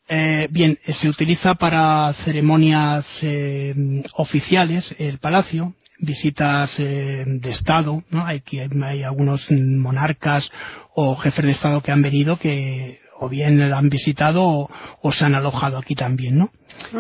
Eh, 0.09 0.47
bien, 0.51 0.79
eh, 0.87 0.93
se 0.93 1.09
utiliza 1.09 1.55
para 1.55 2.13
ceremonias 2.25 3.19
eh, 3.23 3.75
oficiales 4.15 4.95
el 4.99 5.19
palacio, 5.19 5.75
visitas 5.99 6.77
de 6.77 7.51
Estado, 7.51 8.05
¿no? 8.11 8.27
Hay, 8.27 8.43
hay 8.85 9.03
algunos 9.03 9.51
monarcas 9.51 10.51
o 10.95 11.17
jefes 11.17 11.45
de 11.45 11.53
Estado 11.53 11.81
que 11.81 11.91
han 11.91 12.03
venido 12.03 12.39
que 12.39 12.99
o 13.19 13.29
bien 13.29 13.59
la 13.59 13.79
han 13.79 13.89
visitado 13.89 14.69
o, 15.03 15.13
se 15.13 15.25
han 15.25 15.35
alojado 15.35 15.79
aquí 15.79 15.95
también, 15.95 16.39
¿no? 16.39 16.51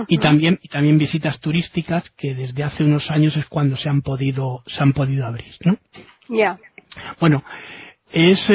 Y 0.08 0.18
también 0.18 0.58
y 0.62 0.68
también 0.68 0.98
visitas 0.98 1.40
turísticas 1.40 2.10
que 2.10 2.34
desde 2.34 2.62
hace 2.62 2.84
unos 2.84 3.10
años 3.10 3.36
es 3.36 3.46
cuando 3.46 3.76
se 3.76 3.88
han 3.88 4.02
podido 4.02 4.62
se 4.66 4.82
han 4.82 4.92
podido 4.92 5.26
abrir, 5.26 5.54
¿no? 5.64 5.76
Ya. 6.28 6.58
Bueno, 7.20 7.44
es 8.12 8.50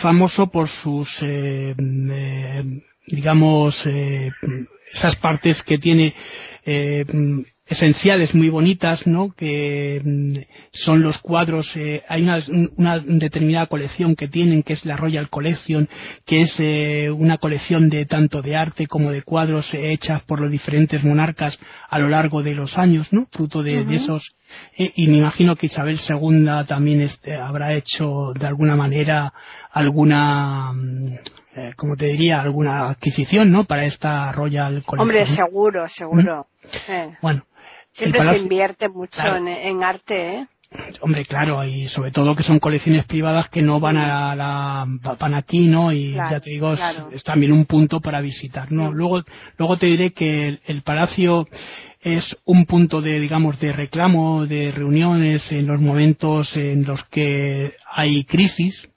famoso 0.00 0.48
por 0.48 0.68
sus 0.68 1.18
eh, 1.22 1.74
digamos, 3.06 3.86
eh, 3.86 4.32
esas 4.92 5.16
partes 5.16 5.62
que 5.62 5.78
tiene 5.78 6.14
eh, 6.64 7.04
esenciales 7.66 8.34
muy 8.34 8.48
bonitas, 8.48 9.06
¿no? 9.06 9.32
Que 9.32 10.00
mm, 10.04 10.36
son 10.72 11.02
los 11.02 11.18
cuadros, 11.18 11.76
eh, 11.76 12.04
hay 12.08 12.22
una, 12.22 12.38
una, 12.76 12.98
determinada 13.00 13.66
colección 13.66 14.14
que 14.14 14.28
tienen, 14.28 14.62
que 14.62 14.72
es 14.74 14.84
la 14.84 14.96
Royal 14.96 15.28
Collection, 15.28 15.88
que 16.24 16.42
es 16.42 16.60
eh, 16.60 17.10
una 17.10 17.38
colección 17.38 17.88
de 17.88 18.06
tanto 18.06 18.40
de 18.40 18.56
arte 18.56 18.86
como 18.86 19.10
de 19.10 19.22
cuadros 19.22 19.74
eh, 19.74 19.92
hechas 19.92 20.22
por 20.22 20.40
los 20.40 20.50
diferentes 20.50 21.02
monarcas 21.02 21.58
a 21.90 21.98
lo 21.98 22.08
largo 22.08 22.42
de 22.42 22.54
los 22.54 22.78
años, 22.78 23.12
¿no? 23.12 23.26
Fruto 23.32 23.62
de, 23.62 23.84
esos, 23.94 24.36
y 24.76 25.08
me 25.08 25.18
imagino 25.18 25.56
que 25.56 25.66
Isabel 25.66 25.98
II 25.98 26.46
también 26.66 27.00
este, 27.00 27.34
habrá 27.34 27.74
hecho 27.74 28.32
de 28.38 28.46
alguna 28.46 28.76
manera 28.76 29.32
alguna, 29.72 30.72
mm, 30.72 31.72
como 31.76 31.96
te 31.96 32.06
diría, 32.06 32.40
alguna 32.40 32.90
adquisición, 32.90 33.50
¿no? 33.50 33.64
Para 33.64 33.86
esta 33.86 34.30
Royal 34.30 34.84
Collection. 34.84 35.00
Hombre, 35.00 35.26
seguro, 35.26 35.88
seguro. 35.88 36.46
Bueno, 37.20 37.44
Siempre 37.96 38.20
se 38.20 38.36
invierte 38.36 38.90
mucho 38.90 39.22
en, 39.24 39.82
arte, 39.82 40.34
¿eh? 40.34 40.46
Hombre, 41.00 41.24
claro, 41.24 41.64
y 41.64 41.88
sobre 41.88 42.10
todo 42.10 42.36
que 42.36 42.42
son 42.42 42.58
colecciones 42.58 43.06
privadas 43.06 43.48
que 43.48 43.62
no 43.62 43.80
van 43.80 43.96
a 43.96 44.34
la 44.34 44.84
van 45.18 45.32
aquí, 45.32 45.68
¿no? 45.68 45.92
Y 45.92 46.12
ya 46.12 46.40
te 46.40 46.50
digo, 46.50 46.74
es, 47.10 47.24
también 47.24 47.52
un 47.52 47.64
punto 47.64 48.00
para 48.00 48.20
visitar, 48.20 48.70
¿no? 48.70 48.92
Luego, 48.92 49.22
luego 49.56 49.78
te 49.78 49.86
diré 49.86 50.12
que 50.12 50.58
el, 50.66 50.82
palacio 50.82 51.48
es 52.02 52.36
un 52.44 52.66
punto 52.66 53.00
de, 53.00 53.18
digamos, 53.18 53.58
de 53.60 53.72
reclamo, 53.72 54.44
de 54.44 54.72
reuniones 54.72 55.50
en 55.50 55.66
los 55.66 55.80
momentos 55.80 56.54
en 56.54 56.84
los 56.84 57.02
que 57.04 57.72
hay 57.90 58.24
crisis. 58.24 58.90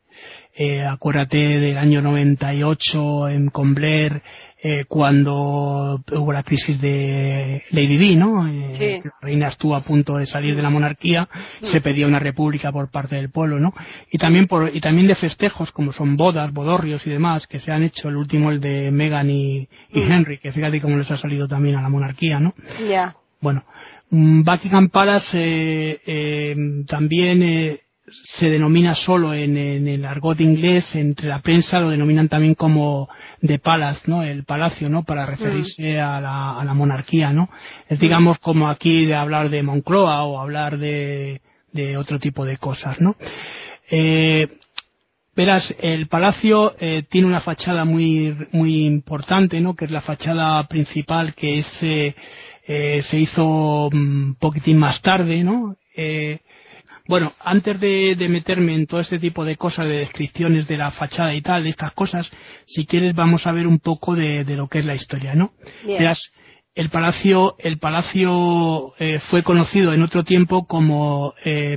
Eh, 0.57 0.83
acuérdate 0.83 1.37
del 1.37 1.77
año 1.77 2.01
98 2.01 3.29
en 3.29 3.49
Combler, 3.49 4.23
eh, 4.61 4.83
cuando 4.87 6.03
hubo 6.11 6.33
la 6.33 6.43
crisis 6.43 6.79
de 6.81 7.63
Lady 7.71 7.97
Di, 7.97 8.15
¿no? 8.17 8.45
Eh, 8.47 9.01
La 9.03 9.11
reina 9.21 9.47
estuvo 9.47 9.75
a 9.75 9.81
punto 9.81 10.17
de 10.17 10.25
salir 10.25 10.55
de 10.55 10.61
la 10.61 10.69
monarquía, 10.69 11.29
se 11.61 11.79
pedía 11.79 12.07
una 12.07 12.19
república 12.19 12.71
por 12.71 12.91
parte 12.91 13.15
del 13.15 13.29
pueblo, 13.29 13.59
¿no? 13.59 13.73
Y 14.11 14.17
también 14.17 14.47
por, 14.47 14.75
y 14.75 14.81
también 14.81 15.07
de 15.07 15.15
festejos 15.15 15.71
como 15.71 15.93
son 15.93 16.17
bodas, 16.17 16.51
bodorrios 16.51 17.07
y 17.07 17.09
demás 17.09 17.47
que 17.47 17.59
se 17.59 17.71
han 17.71 17.83
hecho, 17.83 18.09
el 18.09 18.17
último 18.17 18.51
el 18.51 18.59
de 18.59 18.91
Meghan 18.91 19.29
y, 19.29 19.69
mm. 19.93 20.11
Henry, 20.11 20.39
que 20.39 20.51
fíjate 20.51 20.81
cómo 20.81 20.97
les 20.97 21.09
ha 21.09 21.17
salido 21.17 21.47
también 21.47 21.75
a 21.75 21.81
la 21.81 21.89
monarquía, 21.89 22.39
¿no? 22.39 22.53
Ya. 22.89 23.15
Bueno, 23.39 23.63
mm, 24.09 24.43
Buckingham 24.43 24.89
Palace 24.89 25.37
eh, 25.39 26.01
eh, 26.05 26.55
también 26.85 27.43
eh, 27.43 27.77
se 28.23 28.49
denomina 28.49 28.95
solo 28.95 29.33
en, 29.33 29.57
el 29.57 30.05
argot 30.05 30.39
inglés, 30.41 30.95
entre 30.95 31.27
la 31.27 31.39
prensa 31.41 31.79
lo 31.79 31.89
denominan 31.89 32.29
también 32.29 32.55
como 32.55 33.09
de 33.41 33.59
palace, 33.59 34.03
¿no? 34.07 34.23
El 34.23 34.43
palacio, 34.43 34.89
¿no? 34.89 35.03
Para 35.03 35.25
referirse 35.25 35.97
mm. 35.97 36.01
a, 36.01 36.63
la, 36.63 36.73
monarquía, 36.73 37.31
¿no? 37.31 37.49
Es 37.87 37.99
digamos 37.99 38.39
como 38.39 38.69
aquí 38.69 39.05
de 39.05 39.15
hablar 39.15 39.49
de 39.49 39.63
Moncloa 39.63 40.23
o 40.23 40.39
hablar 40.39 40.77
de, 40.77 41.41
otro 41.97 42.19
tipo 42.19 42.45
de 42.45 42.57
cosas, 42.57 42.99
¿no? 42.99 43.15
Eh, 43.91 44.47
verás, 45.35 45.73
el 45.79 46.07
palacio 46.07 46.75
eh, 46.79 47.03
tiene 47.09 47.27
una 47.27 47.41
fachada 47.41 47.85
muy, 47.85 48.35
muy 48.51 48.85
importante, 48.85 49.61
¿no? 49.61 49.75
Que 49.75 49.85
es 49.85 49.91
la 49.91 50.01
fachada 50.01 50.67
principal 50.67 51.33
que 51.33 51.59
es, 51.59 51.83
eh, 51.83 52.13
se 52.67 53.19
hizo 53.19 53.87
un 53.87 54.35
poquitín 54.39 54.77
más 54.77 55.01
tarde, 55.01 55.43
¿no? 55.43 55.75
Bueno, 57.09 57.33
antes 57.43 57.79
de, 57.79 58.27
meterme 58.29 58.75
en 58.75 58.85
todo 58.85 58.99
este 58.99 59.17
tipo 59.17 59.43
de 59.43 59.55
cosas, 59.55 59.87
de 59.87 59.97
descripciones 59.97 60.67
de 60.67 60.77
la 60.77 60.91
fachada 60.91 61.33
y 61.33 61.41
tal, 61.41 61.63
de 61.63 61.71
estas 61.71 61.91
cosas, 61.93 62.29
si 62.65 62.85
quieres 62.85 63.15
vamos 63.15 63.47
a 63.47 63.51
ver 63.51 63.65
un 63.65 63.79
poco 63.79 64.13
de, 64.13 64.45
lo 64.55 64.67
que 64.67 64.77
es 64.77 64.85
la 64.85 64.93
historia, 64.93 65.33
¿no? 65.33 65.51
el 66.75 66.89
palacio, 66.89 67.55
el 67.57 67.79
palacio 67.79 68.93
eh, 68.99 69.19
fue 69.19 69.41
conocido 69.41 69.91
en 69.91 70.03
otro 70.03 70.23
tiempo 70.23 70.67
como 70.67 71.33
eh, 71.43 71.75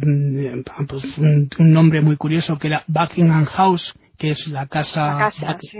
pues, 0.86 1.02
un, 1.16 1.48
nombre 1.58 2.02
muy 2.02 2.16
curioso 2.16 2.58
que 2.58 2.68
era 2.68 2.84
Buckingham 2.86 3.46
House, 3.46 3.94
que 4.18 4.30
es 4.32 4.46
la 4.48 4.66
casa, 4.66 5.30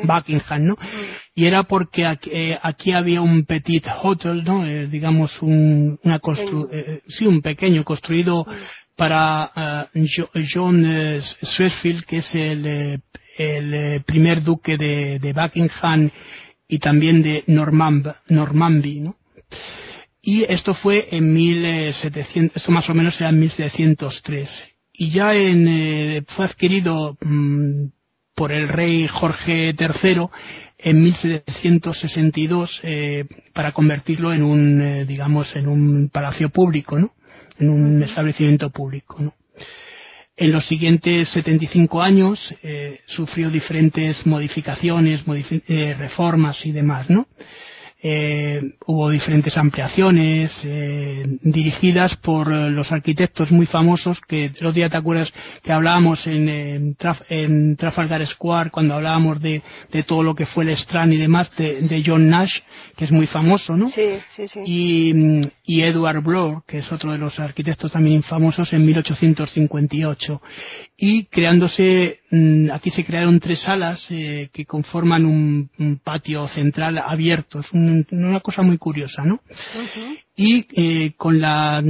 Buckingham, 0.02 0.64
¿no? 0.64 0.74
Mm. 0.74 1.34
Y 1.34 1.46
era 1.46 1.62
porque 1.64 2.06
eh, 2.32 2.58
aquí, 2.60 2.92
había 2.92 3.20
un 3.20 3.44
petit 3.44 3.86
hotel, 4.02 4.42
¿no? 4.44 4.64
digamos 4.88 5.42
un, 5.42 6.00
una 6.02 6.18
constru 6.18 6.68
sí, 7.06 7.26
un 7.26 7.42
pequeño 7.42 7.84
construido 7.84 8.44
mm 8.44 8.81
para 8.96 9.88
eh, 9.94 10.06
John 10.52 10.84
eh, 10.84 11.20
Swedfield, 11.20 12.04
que 12.04 12.18
es 12.18 12.34
el, 12.34 13.00
eh, 13.38 14.00
primer 14.04 14.42
duque 14.42 14.76
de, 14.76 15.32
Buckingham 15.32 16.10
y 16.68 16.78
también 16.78 17.22
de 17.22 17.44
Normanby, 17.46 19.00
¿no? 19.00 19.16
Y 20.24 20.44
esto 20.44 20.74
fue 20.74 21.08
en 21.10 21.32
1700, 21.32 22.56
esto 22.56 22.70
más 22.70 22.88
o 22.88 22.94
menos 22.94 23.20
era 23.20 23.30
en 23.30 23.40
1703. 23.40 24.68
Y 24.92 25.10
ya 25.10 25.34
en, 25.34 26.24
fue 26.28 26.44
adquirido 26.44 27.16
mm, 27.20 27.86
por 28.34 28.52
el 28.52 28.68
rey 28.68 29.08
Jorge 29.08 29.74
III 29.76 30.28
en 30.78 31.02
1762 31.02 32.82
para 33.52 33.72
convertirlo 33.72 34.32
en 34.32 34.44
un, 34.44 35.06
digamos, 35.06 35.56
en 35.56 35.66
un 35.66 36.08
palacio 36.08 36.50
público, 36.50 36.98
¿no? 36.98 37.14
En 37.58 37.70
un 37.70 38.02
establecimiento 38.02 38.70
público. 38.70 39.16
¿no? 39.20 39.34
En 40.36 40.50
los 40.50 40.66
siguientes 40.66 41.28
75 41.28 42.02
años 42.02 42.54
eh, 42.62 43.00
sufrió 43.06 43.50
diferentes 43.50 44.26
modificaciones, 44.26 45.22
eh, 45.68 45.94
reformas 45.98 46.64
y 46.64 46.72
demás, 46.72 47.10
¿no? 47.10 47.28
Eh, 48.04 48.60
hubo 48.86 49.10
diferentes 49.10 49.56
ampliaciones 49.56 50.60
dirigidas 51.42 52.16
por 52.16 52.52
los 52.52 52.90
arquitectos 52.90 53.52
muy 53.52 53.66
famosos 53.66 54.20
que 54.20 54.46
el 54.46 54.50
otro 54.50 54.72
día 54.72 54.90
te 54.90 54.96
acuerdas 54.96 55.32
que 55.62 55.72
hablábamos 55.72 56.26
en, 56.26 56.96
en, 57.28 57.76
Trafalgar 57.76 58.26
Square 58.26 58.72
cuando 58.72 58.94
hablábamos 58.94 59.40
de, 59.40 59.62
todo 60.04 60.24
lo 60.24 60.34
que 60.34 60.46
fue 60.46 60.64
el 60.64 60.70
Strand 60.70 61.12
y 61.12 61.18
demás 61.18 61.56
de, 61.56 62.02
John 62.04 62.28
Nash 62.28 62.58
que 62.96 63.04
es 63.04 63.12
muy 63.12 63.28
famoso 63.28 63.76
¿no? 63.76 63.86
Sí, 63.86 64.08
sí, 64.28 64.48
sí. 64.48 64.60
Y, 64.66 65.12
y 65.64 65.82
Edward 65.82 66.22
Bloor 66.22 66.64
que 66.66 66.78
es 66.78 66.92
otro 66.92 67.12
de 67.12 67.18
los 67.18 67.38
arquitectos 67.38 67.92
también 67.92 68.22
famosos 68.22 68.72
en 68.72 68.84
1858 68.84 70.42
y 70.96 71.24
creándose 71.24 72.20
mm, 72.30 72.70
aquí 72.72 72.90
se 72.90 73.04
crearon 73.04 73.38
tres 73.40 73.60
salas 73.60 74.10
eh, 74.10 74.50
que 74.52 74.66
conforman 74.66 75.24
un, 75.24 75.70
patio 76.02 76.46
central 76.48 76.98
abierto. 76.98 77.60
Es 77.60 77.72
una 77.72 78.40
cosa 78.40 78.62
muy 78.62 78.78
curiosa 78.78 79.22
no 79.24 79.40
y 80.34 80.66
eh, 80.74 81.12
con 81.16 81.40
la 81.40 81.82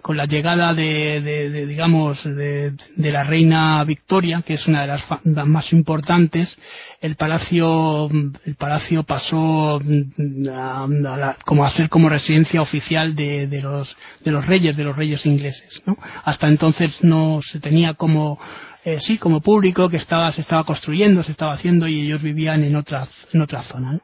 con 0.00 0.16
la 0.16 0.26
llegada 0.26 0.72
de, 0.72 1.66
digamos 1.66 2.22
de, 2.22 2.76
la 2.96 3.24
reina 3.24 3.82
Victoria 3.84 4.42
que 4.46 4.54
es 4.54 4.68
una 4.68 4.82
de 4.82 4.86
las, 4.86 5.04
más 5.24 5.72
importantes 5.72 6.56
el 7.00 7.16
palacio 7.16 8.08
el 8.44 8.54
palacio 8.56 9.02
pasó 9.02 9.80
mm, 9.82 10.48
a, 10.48 11.36
como 11.44 11.64
a 11.64 11.70
ser 11.70 11.88
como 11.88 12.08
residencia 12.08 12.60
oficial 12.60 13.16
de, 13.16 13.48
los 13.60 13.96
de 14.24 14.30
los 14.30 14.46
reyes 14.46 14.76
de 14.76 14.84
los 14.84 14.94
reyes 14.94 15.26
ingleses 15.26 15.82
¿no? 15.86 15.98
hasta 16.24 16.46
entonces 16.46 17.02
no 17.02 17.40
se 17.42 17.58
tenía 17.58 17.94
como 17.94 18.38
eh, 18.84 19.00
sí 19.00 19.18
como 19.18 19.40
público 19.40 19.88
que 19.88 19.96
estaba 19.96 20.30
se 20.30 20.40
estaba 20.42 20.62
construyendo 20.62 21.24
se 21.24 21.32
estaba 21.32 21.54
haciendo 21.54 21.88
y 21.88 22.02
ellos 22.02 22.22
vivían 22.22 22.62
en 22.62 22.76
otra 22.76 23.08
en 23.32 23.40
otra 23.40 23.64
zona 23.64 23.94
¿no? 23.94 24.00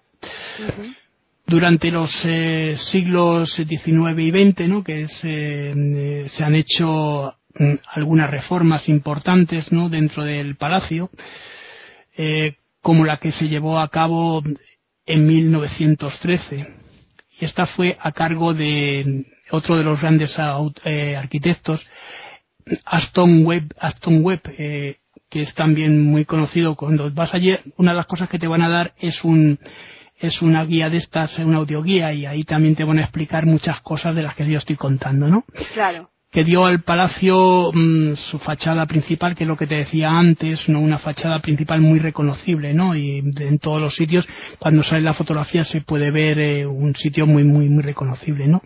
Durante 1.47 1.91
los 1.91 2.25
eh, 2.25 2.77
siglos 2.77 3.55
XIX 3.55 4.19
y 4.19 4.31
XX, 4.31 4.69
¿no? 4.69 4.83
que 4.83 5.07
eh, 5.23 6.25
se 6.29 6.45
han 6.45 6.55
hecho 6.55 7.35
mm, 7.55 7.75
algunas 7.95 8.31
reformas 8.31 8.89
importantes 8.89 9.73
¿no? 9.73 9.89
dentro 9.89 10.25
del 10.25 10.57
palacio, 10.57 11.11
eh, 12.17 12.57
como 12.81 13.05
la 13.05 13.19
que 13.19 13.33
se 13.33 13.49
llevó 13.49 13.79
a 13.79 13.89
cabo 13.89 14.43
en 15.07 15.27
1913. 15.27 16.69
y 17.41 17.45
esta 17.45 17.67
fue 17.67 17.97
a 18.01 18.13
cargo 18.13 18.55
de 18.55 19.25
otro 19.51 19.77
de 19.77 19.85
los 19.85 20.01
grandes 20.01 20.39
arquitectos, 20.39 21.87
Aston 22.85 23.45
Webb, 23.45 23.75
Aston 23.79 24.25
Webb 24.25 24.43
que 25.33 25.41
es 25.41 25.55
también 25.55 26.05
muy 26.05 26.27
conocido. 26.27 26.77
Cuando 26.77 27.11
vas 27.11 27.33
allí, 27.35 27.57
una 27.79 27.93
de 27.93 27.97
las 27.97 28.07
cosas 28.07 28.29
que 28.29 28.39
te 28.39 28.47
van 28.47 28.63
a 28.63 28.69
dar 28.69 28.93
es 28.99 29.25
un 29.25 29.59
es 30.17 30.43
una 30.43 30.65
guía 30.65 30.91
de 30.91 30.99
estas, 30.99 31.39
una 31.39 31.59
audioguía, 31.59 32.13
y 32.13 32.27
ahí 32.27 32.45
también 32.45 32.77
te 32.77 32.85
van 32.85 32.99
a 32.99 33.03
explicar 33.03 33.47
muchas 33.47 33.81
cosas 33.81 34.15
de 34.15 34.23
las 34.23 34.35
que 34.35 34.47
yo 34.47 34.59
estoy 34.59 34.77
contando, 34.77 35.29
¿no? 35.29 35.45
Claro 35.73 36.13
que 36.33 36.45
dio 36.45 36.65
al 36.65 36.83
palacio 36.83 37.71
mm, 37.75 38.15
su 38.15 38.39
fachada 38.39 38.87
principal, 38.87 39.35
que 39.35 39.45
es 39.45 39.49
lo 39.49 39.59
que 39.59 39.67
te 39.67 39.75
decía 39.77 40.09
antes, 40.09 40.67
no 40.71 40.81
una 40.81 40.99
fachada 40.99 41.41
principal 41.41 41.83
muy 41.83 41.99
reconocible, 41.99 42.73
¿no? 42.73 42.97
Y 42.97 43.19
en 43.19 43.59
todos 43.59 43.83
los 43.83 43.95
sitios, 43.95 44.27
cuando 44.59 44.83
sale 44.83 45.03
la 45.03 45.13
fotografía 45.13 45.63
se 45.63 45.83
puede 45.83 46.11
ver 46.11 46.41
eh, 46.41 46.67
un 46.67 46.97
sitio 46.97 47.27
muy 47.27 47.45
muy 47.45 47.69
muy 47.69 47.83
reconocible, 47.83 48.49
¿no? 48.49 48.63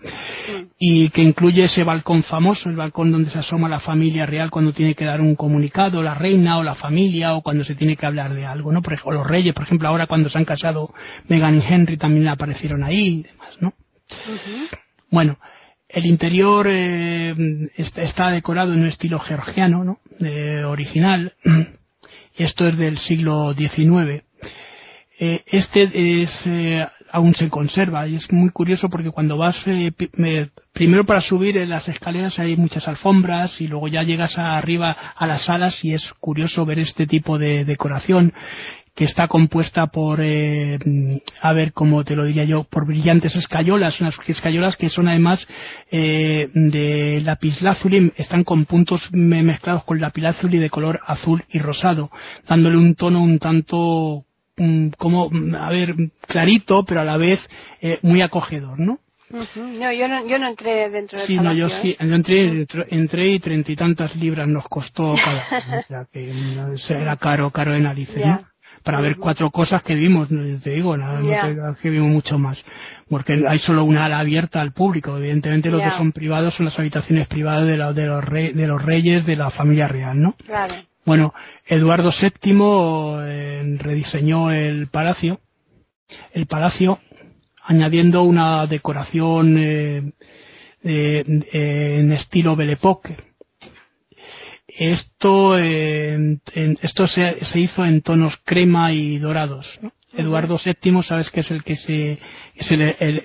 Y 0.79 1.09
que 1.09 1.23
incluye 1.23 1.65
ese 1.65 1.83
balcón 1.83 2.23
famoso, 2.23 2.71
el 2.71 2.77
balcón 2.77 3.11
donde 3.11 3.31
se 3.31 3.41
asoma 3.41 3.69
la 3.69 3.81
familia 3.81 4.27
real 4.27 4.49
cuando 4.49 4.73
tiene 4.73 4.95
que 4.95 5.05
dar 5.05 5.21
un 5.21 5.35
comunicado, 5.35 6.05
la 6.05 6.15
reina 6.15 6.59
o 6.59 6.63
la 6.63 6.77
familia 6.77 7.35
o 7.35 7.43
cuando 7.43 7.65
se 7.65 7.75
tiene 7.75 7.97
que 7.97 8.07
hablar 8.07 8.33
de 8.33 8.47
algo, 8.47 8.71
¿no? 8.71 8.81
Por 8.81 8.93
ejemplo, 8.93 9.19
los 9.19 9.27
reyes, 9.27 9.55
por 9.55 9.65
ejemplo, 9.65 9.89
ahora 9.89 10.07
cuando 10.07 10.29
se 10.29 10.39
han 10.39 10.45
casado 10.45 10.95
Meghan 11.27 11.57
y 11.57 11.65
Henry 11.67 11.97
también 11.97 12.29
aparecieron 12.29 12.85
ahí 12.85 13.07
y 13.09 13.23
demás, 13.25 13.59
¿no? 13.61 13.75
Bueno, 15.11 15.37
el 15.89 16.07
interior 16.07 16.67
eh, 16.69 17.35
está 17.77 18.31
decorado 18.31 18.73
en 18.73 18.81
un 18.81 18.89
estilo 18.89 19.19
georgiano, 19.21 19.85
¿no? 19.85 20.01
original. 20.69 21.33
Esto 22.37 22.69
es 22.69 22.77
del 22.77 22.99
siglo 22.99 23.55
XIX. 23.55 24.25
Eh, 25.19 25.43
este 25.47 26.21
es 26.21 26.47
eh, 26.47 26.87
aún 27.11 27.33
se 27.33 27.49
conserva 27.49 28.07
y 28.07 28.17
es 28.17 28.31
muy 28.31 28.51
curioso 28.51 28.91
porque 28.91 29.11
cuando 29.11 29.39
vas 29.39 29.65
primero 30.73 31.07
para 31.07 31.23
subir 31.23 31.57
en 31.57 31.71
las 31.71 31.89
escaleras 31.89 32.39
hay 32.39 32.55
muchas 32.59 32.87
alfombras 32.87 33.63
y 33.63 33.67
luego 33.67 33.89
ya 33.89 34.03
llegas 34.03 34.37
arriba 34.37 34.91
a 35.17 35.27
las 35.27 35.45
salas 35.45 35.83
y 35.87 35.95
es 35.95 36.13
curioso 36.21 36.67
ver 36.67 36.81
este 36.81 37.07
tipo 37.07 37.39
de 37.39 37.65
decoración 37.65 38.35
que 38.97 39.05
está 39.05 39.29
compuesta 39.29 39.89
por, 39.89 40.21
eh, 40.23 40.79
a 41.43 41.53
ver 41.53 41.75
cómo 41.75 42.03
te 42.03 42.17
lo 42.17 42.25
diría 42.25 42.45
yo, 42.45 42.65
por 42.65 42.87
brillantes 42.87 43.37
escayolas, 43.37 44.01
unas 44.01 44.17
escayolas 44.27 44.77
que 44.77 44.89
son 44.89 45.07
además 45.07 45.47
eh, 45.91 46.49
de 46.55 47.21
lapislázuli, 47.23 48.13
están 48.17 48.43
con 48.43 48.65
puntos 48.65 49.11
mezclados 49.13 49.85
con 49.85 50.01
lapislázuli 50.01 50.59
de 50.59 50.71
color 50.71 50.99
azul 51.07 51.45
y 51.51 51.59
rosado, 51.59 52.11
dándole 52.49 52.79
un 52.79 52.95
tono 52.95 53.23
un 53.23 53.39
tanto, 53.39 54.25
como, 54.97 55.31
a 55.61 55.69
ver, 55.69 55.95
clarito, 56.27 56.87
pero 56.87 57.03
a 57.03 57.05
la 57.05 57.19
vez 57.19 57.47
eh, 57.83 57.99
muy 58.01 58.23
acogedor, 58.23 58.81
¿no? 58.81 59.01
No, 59.29 59.93
yo 59.93 60.09
no, 60.09 60.27
yo 60.27 60.39
no 60.39 60.49
entré 60.49 60.89
dentro 60.89 61.19
del 61.19 61.27
Sí, 61.27 61.37
no, 61.37 61.53
yo 61.53 61.69
sí, 61.69 61.97
yo 61.99 62.15
entré, 62.15 62.65
entré 62.91 63.29
y 63.29 63.41
treinta 63.41 63.73
y 63.73 63.77
tantas 63.77 64.15
libras 64.17 64.49
nos 64.49 64.67
costó 64.69 65.15
cada, 65.17 65.81
o 65.81 65.83
sea 65.83 66.07
que 66.11 66.33
era 66.89 67.17
caro, 67.17 67.51
caro 67.51 67.73
de 67.73 67.81
narices, 67.81 68.25
¿no? 68.25 68.47
Para 68.87 69.01
ver 69.01 69.17
cuatro 69.17 69.51
cosas 69.51 69.83
que 69.83 69.97
vimos, 69.97 70.29
te 70.29 70.71
digo, 70.71 70.97
nada, 70.97 71.21
no 71.21 71.75
que 71.75 71.91
vimos 71.91 72.09
mucho 72.09 72.39
más, 72.39 72.65
porque 73.09 73.43
hay 73.49 73.59
solo 73.59 73.83
una 73.83 74.05
ala 74.05 74.21
abierta 74.21 74.61
al 74.61 74.71
público, 74.71 75.17
evidentemente 75.19 75.73
lo 75.73 75.81
que 75.81 75.91
son 75.91 76.13
privados 76.13 76.55
son 76.55 76.67
las 76.67 76.79
habitaciones 76.79 77.27
privadas 77.27 77.67
de, 77.67 77.73
de, 77.73 78.07
los 78.07 78.25
de 78.31 78.67
los 78.69 78.81
reyes 78.81 79.27
de 79.27 79.35
la 79.35 79.51
familia 79.51 79.89
real, 79.89 80.23
¿no? 80.23 80.37
Claro. 80.47 80.77
Bueno, 81.05 81.35
Eduardo 81.67 82.11
VII 82.11 83.27
eh, 83.27 83.77
rediseñó 83.77 84.53
el 84.53 84.87
palacio, 84.87 85.41
el 86.33 86.47
palacio 86.47 87.01
añadiendo 87.65 88.23
una 88.23 88.69
decoración 88.69 89.57
eh, 89.59 90.13
en 90.85 92.13
estilo 92.13 92.55
Belle 92.55 92.75
Époque, 92.75 93.17
esto, 94.79 95.59
eh, 95.59 96.39
esto 96.83 97.07
se, 97.07 97.37
hizo 97.55 97.85
en 97.85 98.03
tonos 98.03 98.39
crema 98.45 98.93
y 98.93 99.19
dorados. 99.19 99.81
Eduardo 100.13 100.59
VII, 100.63 101.03
sabes 101.03 101.31
que 101.31 101.41
es 101.41 101.51
el 101.51 101.63
que 101.63 101.77
se, 101.77 102.19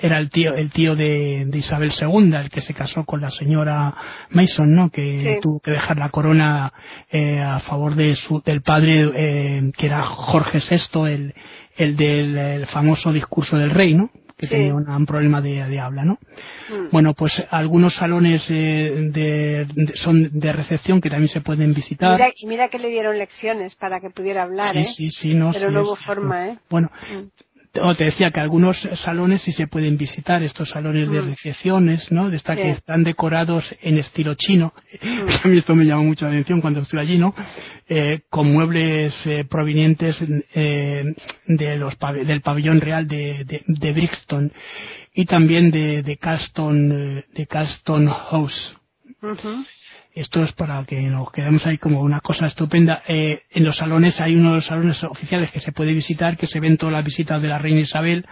era 0.02 0.18
el 0.18 0.30
tío, 0.30 0.54
el 0.56 0.72
tío 0.72 0.96
de, 0.96 1.50
Isabel 1.54 1.92
II, 1.98 2.36
el 2.36 2.50
que 2.50 2.60
se 2.60 2.74
casó 2.74 3.06
con 3.06 3.22
la 3.22 3.30
señora 3.30 3.96
Mason, 4.30 4.76
¿no? 4.76 4.90
Que 4.90 5.40
tuvo 5.42 5.62
que 5.62 5.72
dejar 5.72 5.98
la 5.98 6.10
corona 6.10 6.74
eh, 7.10 7.40
a 7.40 7.60
favor 7.60 7.96
de 7.96 8.16
su, 8.18 8.42
del 8.42 8.62
padre, 8.62 9.10
eh, 9.16 9.72
que 9.78 9.86
era 9.86 10.04
Jorge 10.04 10.60
VI, 10.60 11.14
el, 11.14 11.34
el 11.78 11.96
del 11.96 12.66
famoso 12.66 13.14
discurso 13.14 13.58
del 13.58 13.70
rey, 13.70 13.94
¿no? 13.94 14.12
Que 14.42 14.48
tenía 14.48 14.74
un, 14.74 15.06
problema 15.06 15.42
de, 15.42 15.80
habla, 15.80 16.04
¿no? 16.04 16.20
Mm. 16.70 16.90
Bueno, 16.92 17.14
pues 17.14 17.46
algunos 17.50 17.96
salones 17.96 18.48
de, 18.50 19.68
son 19.96 20.30
de 20.38 20.52
recepción 20.52 21.00
que 21.00 21.10
también 21.10 21.30
se 21.30 21.42
pueden 21.42 21.74
visitar. 21.74 22.20
y 22.36 22.48
mira 22.48 22.68
que 22.70 22.80
le 22.80 22.90
dieron 22.90 23.18
lecciones 23.18 23.76
para 23.76 24.00
que 24.00 24.10
pudiera 24.10 24.44
hablar, 24.44 24.76
¿eh? 24.76 24.86
Sí, 24.86 25.10
sí, 25.12 25.34
no. 25.34 25.52
Pero 25.52 25.72
no 25.72 25.84
hubo 25.84 25.96
forma, 25.96 26.48
¿eh? 26.48 26.60
Bueno, 26.70 26.92
mm 27.10 27.51
te 27.72 28.04
decía 28.04 28.32
que 28.32 28.40
algunos 28.40 28.82
salones 28.82 29.44
sí 29.44 29.54
se 29.54 29.68
pueden 29.68 29.98
visitar, 29.98 30.44
estos 30.44 30.70
salones 30.70 31.10
de 31.10 31.22
mm. 31.22 31.30
recepciones, 31.30 32.12
¿no? 32.12 32.30
De 32.30 32.38
esta 32.38 32.56
que 32.56 32.70
están 32.70 33.04
decorados 33.04 33.76
en 33.82 33.98
estilo 33.98 34.36
chino. 34.36 34.74
Mm. 35.02 35.22
A 35.44 35.48
mí 35.48 35.58
esto 35.58 35.74
me 35.74 35.86
llamó 35.86 36.04
mucho 36.04 36.26
la 36.26 36.32
atención 36.32 36.60
cuando 36.60 36.82
estuve 36.82 37.02
allí, 37.02 37.18
¿no? 37.18 37.34
Eh, 37.88 38.22
con 38.30 38.52
muebles 38.52 39.26
eh, 39.26 39.46
provenientes 39.46 40.22
eh, 40.54 41.16
de 41.48 41.78
los 41.78 41.98
del 42.26 42.42
pabellón 42.42 42.82
real 42.82 43.08
de, 43.08 43.64
de, 43.66 43.94
Brixton 43.94 44.52
y 45.14 45.26
también 45.26 45.72
de, 45.72 46.04
de 46.04 46.18
Caston, 46.18 47.24
de 47.34 47.48
Caston 47.48 48.08
House. 48.08 48.76
Esto 50.14 50.44
es 50.44 50.52
para 50.52 50.84
que 50.84 51.02
nos 51.04 51.32
quedemos 51.32 51.66
ahí 51.66 51.78
como 51.78 52.02
una 52.02 52.20
cosa 52.20 52.46
estupenda. 52.46 53.02
Eh, 53.08 53.44
en 53.52 53.64
los 53.64 53.78
salones 53.78 54.20
hay 54.20 54.36
uno 54.36 54.50
de 54.50 54.56
los 54.56 54.66
salones 54.66 55.02
oficiales 55.06 55.52
que 55.52 55.62
se 55.62 55.72
puede 55.72 55.94
visitar, 55.94 56.36
que 56.36 56.48
se 56.48 56.60
ven 56.60 56.76
todas 56.76 56.92
las 56.94 57.06
visitas 57.06 57.42
de 57.42 57.48
la 57.48 57.58
reina 57.58 57.80
Isabel 57.80 58.26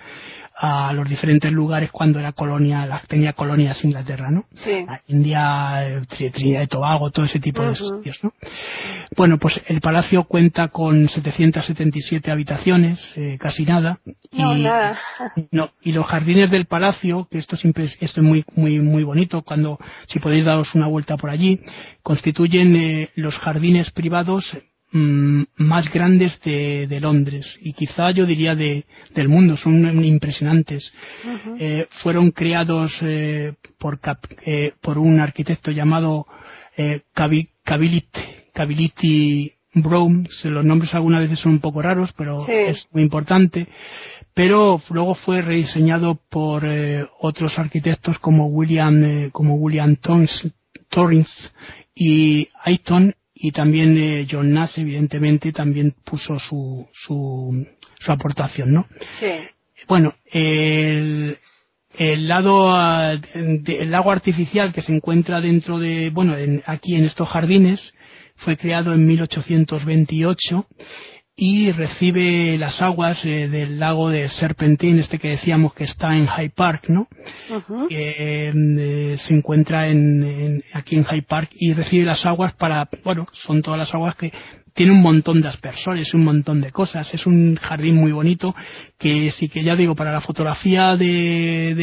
a 0.62 0.92
los 0.94 1.08
diferentes 1.08 1.52
lugares 1.52 1.90
cuando 1.92 2.20
era 2.20 2.34
colonia, 2.34 2.86
la, 2.86 3.02
tenía 3.08 3.34
colonias 3.34 3.84
Inglaterra, 3.86 4.30
¿no? 4.30 4.46
Sí. 4.54 4.86
India, 5.08 5.88
eh, 5.88 6.02
Trinidad 6.32 6.64
y 6.64 6.68
Tobago, 6.68 7.12
todo 7.12 7.26
ese 7.26 7.40
tipo 7.40 7.64
de 7.64 7.76
sitios, 7.76 8.22
¿no? 8.24 8.34
Bueno, 9.16 9.38
pues 9.38 9.62
el 9.68 9.80
palacio 9.80 10.26
cuenta 10.26 10.68
con 10.68 11.08
777 11.08 12.32
habitaciones, 12.32 13.14
eh, 13.16 13.38
casi 13.40 13.64
nada. 13.64 14.00
No, 14.32 14.56
y, 14.56 14.64
nada. 14.64 14.98
No, 15.52 15.72
y 15.82 15.94
los 15.94 16.06
jardines 16.06 16.52
del 16.52 16.66
palacio, 16.66 17.28
que 17.32 17.38
esto 17.38 17.56
siempre 17.56 17.86
es, 17.86 17.98
esto 18.02 18.22
es 18.22 18.28
muy, 18.28 18.44
muy, 18.56 18.80
muy 18.80 19.04
bonito, 19.04 19.42
cuando, 19.42 19.80
si 20.08 20.20
podéis 20.20 20.46
daros 20.46 20.76
una 20.76 20.88
vuelta 20.88 21.16
por 21.16 21.30
allí, 21.30 21.62
constituyen 22.04 22.76
eh, 22.76 23.10
los 23.16 23.40
jardines 23.40 23.92
privados 23.92 24.58
Mm, 24.92 25.44
más 25.58 25.86
grandes 25.94 26.42
de, 26.42 26.88
de, 26.88 27.00
Londres 27.00 27.60
y 27.62 27.74
quizá 27.74 28.10
yo 28.10 28.26
diría 28.26 28.56
de, 28.56 28.86
del 29.14 29.30
mundo, 29.30 29.56
son 29.56 30.04
impresionantes. 30.04 30.92
eh, 31.60 31.86
fueron 31.92 32.32
creados 32.32 33.04
eh, 33.04 33.54
por, 33.78 34.00
eh, 34.48 34.74
por 34.82 34.98
un 34.98 35.20
arquitecto 35.20 35.70
llamado 35.70 36.26
eh, 36.76 37.02
Cability 37.14 37.50
Brown, 39.76 40.28
los 40.46 40.66
nombres 40.66 40.96
algunas 40.96 41.22
veces 41.22 41.40
son 41.40 41.54
un 41.54 41.60
poco 41.60 41.82
raros, 41.82 42.12
pero 42.14 42.46
es 42.48 42.88
muy 42.92 43.04
importante. 43.04 43.68
Pero 44.34 44.82
luego 44.90 45.14
fue 45.14 45.42
rediseñado 45.42 46.16
por 46.16 46.64
eh, 46.66 47.06
otros 47.20 47.60
arquitectos 47.60 48.18
como 48.18 48.48
William, 48.48 49.04
eh, 49.04 49.30
como 49.32 49.56
William 49.56 49.96
Torrens 50.90 51.54
y 51.94 52.50
Ayton 52.64 53.14
y 53.42 53.52
también 53.52 53.98
eh, 53.98 54.28
John 54.30 54.52
Nash 54.54 54.80
evidentemente 54.80 55.54
también 55.54 55.96
puso 56.04 56.38
su, 56.38 56.88
su, 56.92 57.66
su 57.98 58.12
aportación, 58.12 58.74
¿no? 58.74 58.88
Sí. 59.14 59.32
Bueno, 59.88 60.14
el, 60.26 61.38
el 61.98 62.28
lado 62.28 62.76
el 63.34 63.92
lago 63.92 64.12
artificial 64.12 64.74
que 64.74 64.82
se 64.82 64.94
encuentra 64.94 65.40
dentro 65.40 65.80
de 65.80 66.10
bueno 66.10 66.36
aquí 66.66 66.96
en 66.96 67.06
estos 67.06 67.30
jardines 67.30 67.94
fue 68.36 68.58
creado 68.58 68.94
en 68.94 69.08
1828 69.08 70.68
y 71.42 71.72
recibe 71.72 72.58
las 72.58 72.82
aguas 72.82 73.24
eh, 73.24 73.48
del 73.48 73.80
lago 73.80 74.10
de 74.10 74.28
Serpentine, 74.28 75.00
este 75.00 75.20
que 75.20 75.30
decíamos 75.30 75.74
que 75.74 75.86
está 75.86 76.14
en 76.14 76.26
High 76.26 76.50
Park, 76.50 76.90
¿no? 76.90 77.08
que 77.88 78.50
eh, 78.50 79.18
se 79.18 79.34
encuentra 79.34 79.88
en, 79.88 80.62
aquí 80.74 80.98
en 80.98 81.06
High 81.06 81.22
Park 81.22 81.52
y 81.54 81.74
recibe 81.74 82.04
las 82.04 82.26
aguas 82.26 82.54
para, 82.54 82.90
bueno, 83.06 83.26
son 83.32 83.62
todas 83.62 83.80
las 83.80 83.94
aguas 83.96 84.16
que 84.16 84.34
tiene 84.74 84.92
un 84.92 85.02
montón 85.02 85.42
de 85.42 85.48
aspersores, 85.48 86.14
un 86.14 86.26
montón 86.26 86.60
de 86.60 86.72
cosas. 86.72 87.14
Es 87.14 87.26
un 87.26 87.56
jardín 87.56 87.96
muy 87.96 88.12
bonito 88.12 88.54
que 88.98 89.32
sí 89.32 89.48
que 89.48 89.64
ya 89.64 89.78
digo, 89.78 89.96
para 89.96 90.12
la 90.12 90.22
fotografía 90.22 90.98
de, 90.98 91.74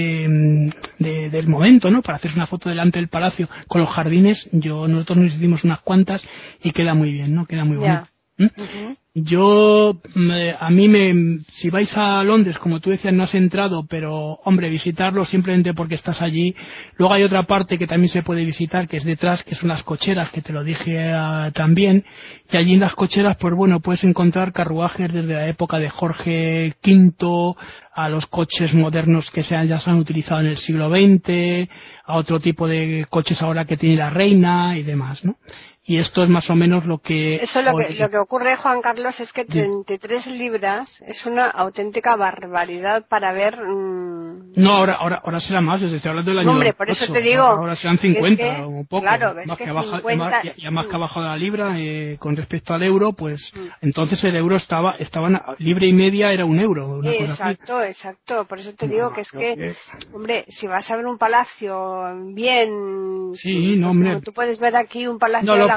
de, 0.98 1.30
del 1.30 1.48
momento, 1.48 1.90
¿no? 1.90 2.02
Para 2.02 2.16
hacer 2.16 2.32
una 2.34 2.46
foto 2.46 2.68
delante 2.68 2.98
del 2.98 3.08
palacio 3.08 3.48
con 3.68 3.80
los 3.80 3.90
jardines, 3.90 4.48
yo 4.52 4.86
nosotros 4.86 5.18
nos 5.18 5.34
hicimos 5.34 5.64
unas 5.64 5.80
cuantas 5.80 6.26
y 6.62 6.72
queda 6.72 6.94
muy 6.94 7.10
bien, 7.10 7.34
¿no? 7.34 7.46
Queda 7.46 7.64
muy 7.64 7.78
bonito. 7.78 8.15
Yo, 9.18 9.98
a 10.60 10.70
mí 10.70 10.88
me, 10.88 11.38
si 11.50 11.70
vais 11.70 11.96
a 11.96 12.22
Londres, 12.22 12.58
como 12.58 12.80
tú 12.80 12.90
decías, 12.90 13.14
no 13.14 13.22
has 13.22 13.34
entrado, 13.34 13.86
pero 13.86 14.34
hombre, 14.44 14.68
visitarlo 14.68 15.24
simplemente 15.24 15.72
porque 15.72 15.94
estás 15.94 16.20
allí. 16.20 16.54
Luego 16.98 17.14
hay 17.14 17.22
otra 17.22 17.44
parte 17.44 17.78
que 17.78 17.86
también 17.86 18.10
se 18.10 18.22
puede 18.22 18.44
visitar, 18.44 18.86
que 18.86 18.98
es 18.98 19.04
detrás, 19.04 19.42
que 19.42 19.54
son 19.54 19.70
las 19.70 19.84
cocheras, 19.84 20.30
que 20.30 20.42
te 20.42 20.52
lo 20.52 20.62
dije 20.62 21.12
ah, 21.14 21.50
también. 21.54 22.04
Y 22.52 22.58
allí 22.58 22.74
en 22.74 22.80
las 22.80 22.94
cocheras, 22.94 23.38
pues 23.40 23.54
bueno, 23.54 23.80
puedes 23.80 24.04
encontrar 24.04 24.52
carruajes 24.52 25.10
desde 25.10 25.32
la 25.32 25.48
época 25.48 25.78
de 25.78 25.88
Jorge 25.88 26.74
V, 26.84 27.54
a 27.94 28.10
los 28.10 28.26
coches 28.26 28.74
modernos 28.74 29.30
que 29.30 29.40
ya 29.40 29.78
se 29.78 29.90
han 29.90 29.96
utilizado 29.96 30.42
en 30.42 30.48
el 30.48 30.58
siglo 30.58 30.90
XX, 30.90 31.70
a 32.04 32.18
otro 32.18 32.38
tipo 32.38 32.68
de 32.68 33.06
coches 33.08 33.40
ahora 33.40 33.64
que 33.64 33.78
tiene 33.78 33.96
la 33.96 34.10
reina 34.10 34.76
y 34.76 34.82
demás, 34.82 35.24
¿no? 35.24 35.38
Y 35.88 35.98
esto 35.98 36.24
es 36.24 36.28
más 36.28 36.50
o 36.50 36.56
menos 36.56 36.84
lo 36.84 36.98
que... 36.98 37.36
Eso 37.36 37.62
lo 37.62 37.76
que, 37.76 37.94
lo 37.94 38.10
que 38.10 38.18
ocurre, 38.18 38.56
Juan 38.56 38.82
Carlos, 38.82 39.20
es 39.20 39.32
que 39.32 39.44
33 39.44 40.26
libras 40.32 41.00
es 41.06 41.24
una 41.26 41.46
auténtica 41.46 42.16
barbaridad 42.16 43.06
para 43.08 43.32
ver... 43.32 43.56
Mm, 43.56 44.54
no, 44.56 44.72
ahora, 44.72 44.94
ahora, 44.94 45.22
ahora 45.24 45.38
será 45.38 45.60
más, 45.60 45.80
desde 45.80 45.96
estoy 45.96 46.10
hablando 46.10 46.32
del 46.32 46.40
año 46.40 46.50
Hombre, 46.50 46.72
por 46.72 46.90
eso 46.90 47.12
te 47.12 47.20
digo... 47.20 47.44
Ahora 47.44 47.76
serán 47.76 47.98
50 47.98 48.66
un 48.66 48.86
poco. 48.86 49.02
Claro, 49.02 49.34
más 49.46 49.56
que, 49.56 49.64
ha 49.64 49.68
y, 50.56 50.70
más 50.72 50.86
que 50.88 50.96
ha 50.96 50.98
bajado 50.98 51.26
la 51.28 51.36
libra 51.36 51.78
eh, 51.78 52.16
con 52.18 52.34
respecto 52.34 52.74
al 52.74 52.82
euro, 52.82 53.12
pues 53.12 53.52
mm. 53.54 53.66
entonces 53.82 54.24
el 54.24 54.34
euro 54.34 54.56
estaba, 54.56 54.96
estaban 54.98 55.40
libre 55.58 55.86
y 55.86 55.92
media 55.92 56.32
era 56.32 56.44
un 56.44 56.58
euro. 56.58 57.00
exacto, 57.04 57.80
exacto. 57.80 58.44
Por 58.46 58.58
eso 58.58 58.72
te 58.74 58.88
digo 58.88 59.12
que 59.12 59.20
es 59.20 59.30
que, 59.30 59.76
hombre, 60.12 60.46
si 60.48 60.66
vas 60.66 60.90
a 60.90 60.96
ver 60.96 61.06
un 61.06 61.16
palacio 61.16 62.32
bien... 62.34 63.34
Sí, 63.34 63.76
no, 63.76 63.88
pues 63.88 63.96
hombre. 63.96 64.20
tú 64.22 64.32
puedes 64.32 64.58
ver 64.58 64.74
aquí 64.74 65.06
un 65.06 65.20
palacio 65.20 65.75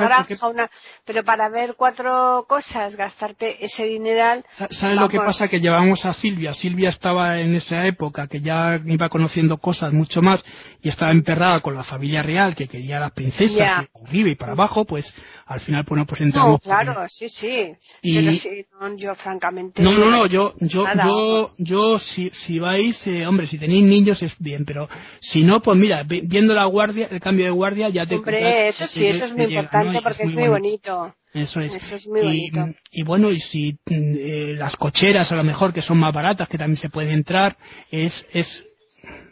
pero 1.06 1.24
para 1.24 1.50
ver 1.50 1.76
cuatro 1.76 2.46
cosas, 2.48 2.96
gastarte 2.96 3.64
ese 3.64 3.86
dineral. 3.86 4.46
¿Sabes 4.70 4.98
lo 4.98 5.08
que 5.08 5.18
pasa? 5.18 5.48
Que 5.48 5.60
llevamos 5.60 6.06
a 6.06 6.14
Silvia. 6.14 6.54
Silvia 6.54 6.90
estaba 6.90 7.40
en 7.40 7.56
esa 7.56 7.86
época 7.86 8.28
que 8.28 8.42
ya 8.42 8.80
iba 8.86 9.10
conociendo 9.10 9.58
cosas 9.58 9.94
mucho 9.94 10.22
más 10.22 10.44
y 10.82 10.90
estaba 10.90 11.12
emperrada 11.12 11.60
con 11.62 11.76
la 11.76 11.84
familia 11.84 12.22
real 12.22 12.56
que 12.56 12.68
quería 12.68 12.98
a 12.98 13.02
las 13.02 13.12
princesas 13.12 13.58
y 13.58 14.06
arriba 14.06 14.30
y 14.30 14.36
para 14.36 14.54
abajo, 14.54 14.86
pues 14.86 15.14
al 15.46 15.60
final, 15.60 15.84
bueno, 15.88 16.06
pues 16.06 16.22
entramos. 16.22 16.52
No, 16.54 16.60
claro, 16.60 17.06
sí, 17.08 17.28
sí. 17.28 17.72
Pero 18.02 18.34
sí, 18.34 18.66
yo 18.98 19.16
francamente. 19.16 19.82
No, 19.82 19.92
no, 19.92 20.10
no, 20.12 20.28
yo, 20.28 20.54
yo, 20.60 20.86
yo, 21.04 21.50
yo, 21.58 22.00
si, 22.00 22.30
si 22.30 22.60
vais, 22.60 23.08
eh, 23.08 23.26
hombre, 23.26 23.48
si 23.48 23.58
tenéis 23.58 23.84
niños 23.84 24.22
es 24.22 24.36
bien, 24.38 24.64
pero 24.64 24.88
si 25.20 25.44
no, 25.44 25.62
pues 25.62 25.78
mira, 25.78 26.04
viendo 26.04 26.54
la 26.54 26.66
guardia, 26.66 27.08
el 27.10 27.20
cambio 27.20 27.46
de 27.46 27.52
guardia 27.52 27.90
ya 27.90 28.06
te. 28.06 28.16
Hombre, 28.16 28.70
eso 28.70 28.88
sí, 28.88 29.08
eso 29.08 29.26
es 29.26 29.36
muy 29.36 29.46
importante 29.46 29.89
porque 30.04 30.24
es 30.24 30.34
muy, 30.34 30.48
bonito. 30.48 31.14
Eso 31.34 31.60
es. 31.60 31.76
Eso 31.76 31.96
es 31.96 32.08
muy 32.08 32.22
bonito. 32.22 32.66
Y, 32.92 33.04
bueno, 33.04 33.30
y 33.30 33.40
si 33.40 33.78
eh, 33.88 34.56
las 34.58 34.76
cocheras 34.76 35.32
a 35.32 35.36
lo 35.36 35.44
mejor 35.44 35.74
que 35.74 35.82
son 35.82 36.00
más 36.00 36.14
baratas, 36.14 36.50
que 36.50 36.58
también 36.58 36.78
se 36.78 36.90
puede 36.90 37.14
entrar, 37.14 37.58
es, 37.92 38.28
es, 38.34 38.66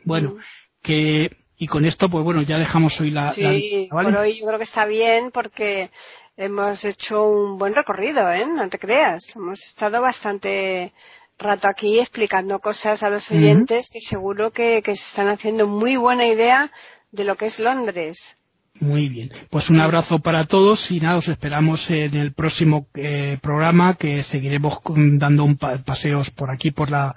bueno, 0.03 0.31
mm. 0.31 0.37
que 0.81 1.31
y 1.59 1.67
con 1.67 1.85
esto, 1.85 2.07
pues 2.09 2.23
bueno, 2.23 2.43
ya 2.43 2.59
dejamos 2.59 2.99
hoy 3.01 3.09
la. 3.09 3.33
Sí, 3.33 3.87
por 3.89 4.05
hoy 4.05 4.39
yo 4.39 4.45
creo 4.45 4.59
que 4.59 4.63
está 4.63 4.85
bien 4.85 5.31
porque 5.31 5.89
hemos 6.35 6.85
hecho 6.85 7.27
un 7.27 7.57
buen 7.57 7.73
recorrido, 7.73 8.31
¿eh? 8.31 8.45
No 8.45 8.69
te 8.69 8.77
creas. 8.77 9.35
Hemos 9.35 9.63
estado 9.63 10.01
bastante 10.01 10.93
rato 11.39 11.67
aquí 11.67 11.99
explicando 11.99 12.59
cosas 12.59 13.01
a 13.01 13.09
los 13.09 13.31
oyentes 13.31 13.89
que 13.89 13.99
seguro 13.99 14.51
que, 14.51 14.81
que 14.83 14.95
se 14.95 15.03
están 15.03 15.29
haciendo 15.29 15.67
muy 15.67 15.95
buena 15.95 16.27
idea 16.27 16.71
de 17.11 17.23
lo 17.23 17.35
que 17.35 17.45
es 17.45 17.59
Londres. 17.59 18.36
Muy 18.79 19.09
bien. 19.09 19.31
Pues 19.49 19.69
un 19.69 19.79
abrazo 19.79 20.19
para 20.19 20.45
todos 20.45 20.91
y 20.91 20.99
nada, 20.99 21.17
os 21.17 21.27
esperamos 21.27 21.89
en 21.89 22.15
el 22.15 22.33
próximo 22.33 22.87
eh, 22.93 23.37
programa 23.41 23.95
que 23.95 24.21
seguiremos 24.23 24.79
dando 24.85 25.45
un 25.45 25.57
paseos 25.57 26.29
por 26.29 26.51
aquí, 26.51 26.71
por 26.71 26.91
la, 26.91 27.15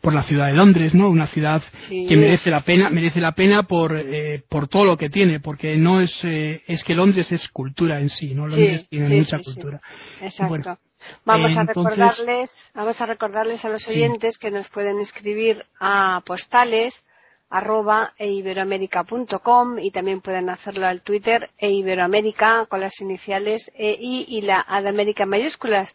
por 0.00 0.14
la 0.14 0.22
ciudad 0.22 0.46
de 0.46 0.54
Londres, 0.54 0.94
¿no? 0.94 1.10
Una 1.10 1.26
ciudad 1.26 1.62
que 1.88 2.16
merece 2.16 2.50
la 2.50 2.60
pena, 2.60 2.90
merece 2.90 3.20
la 3.20 3.32
pena 3.32 3.64
por, 3.64 3.96
eh, 3.96 4.42
por 4.48 4.68
todo 4.68 4.84
lo 4.84 4.96
que 4.96 5.10
tiene, 5.10 5.40
porque 5.40 5.76
no 5.76 6.00
es, 6.00 6.24
eh, 6.24 6.62
es 6.66 6.84
que 6.84 6.94
Londres 6.94 7.32
es 7.32 7.48
cultura 7.48 8.00
en 8.00 8.08
sí, 8.08 8.34
¿no? 8.34 8.46
Londres 8.46 8.86
tiene 8.88 9.08
mucha 9.08 9.38
cultura. 9.38 9.80
Exacto. 10.20 10.78
vamos 11.24 11.56
a 11.56 11.64
recordarles, 11.64 12.70
vamos 12.74 13.00
a 13.00 13.06
recordarles 13.06 13.64
a 13.64 13.68
los 13.68 13.88
oyentes 13.88 14.38
que 14.38 14.50
nos 14.50 14.68
pueden 14.68 15.00
escribir 15.00 15.64
a 15.80 16.22
postales 16.24 17.04
arroba 17.50 18.14
eiberoamerica.com 18.16 19.78
y 19.80 19.90
también 19.90 20.20
pueden 20.20 20.48
hacerlo 20.48 20.86
al 20.86 21.02
Twitter 21.02 21.50
eiberoamerica 21.58 22.66
con 22.66 22.80
las 22.80 23.00
iniciales 23.00 23.70
EI 23.74 24.24
y 24.28 24.42
la 24.42 24.64
A 24.66 24.80
de 24.80 24.88
América 24.88 25.26
mayúsculas. 25.26 25.94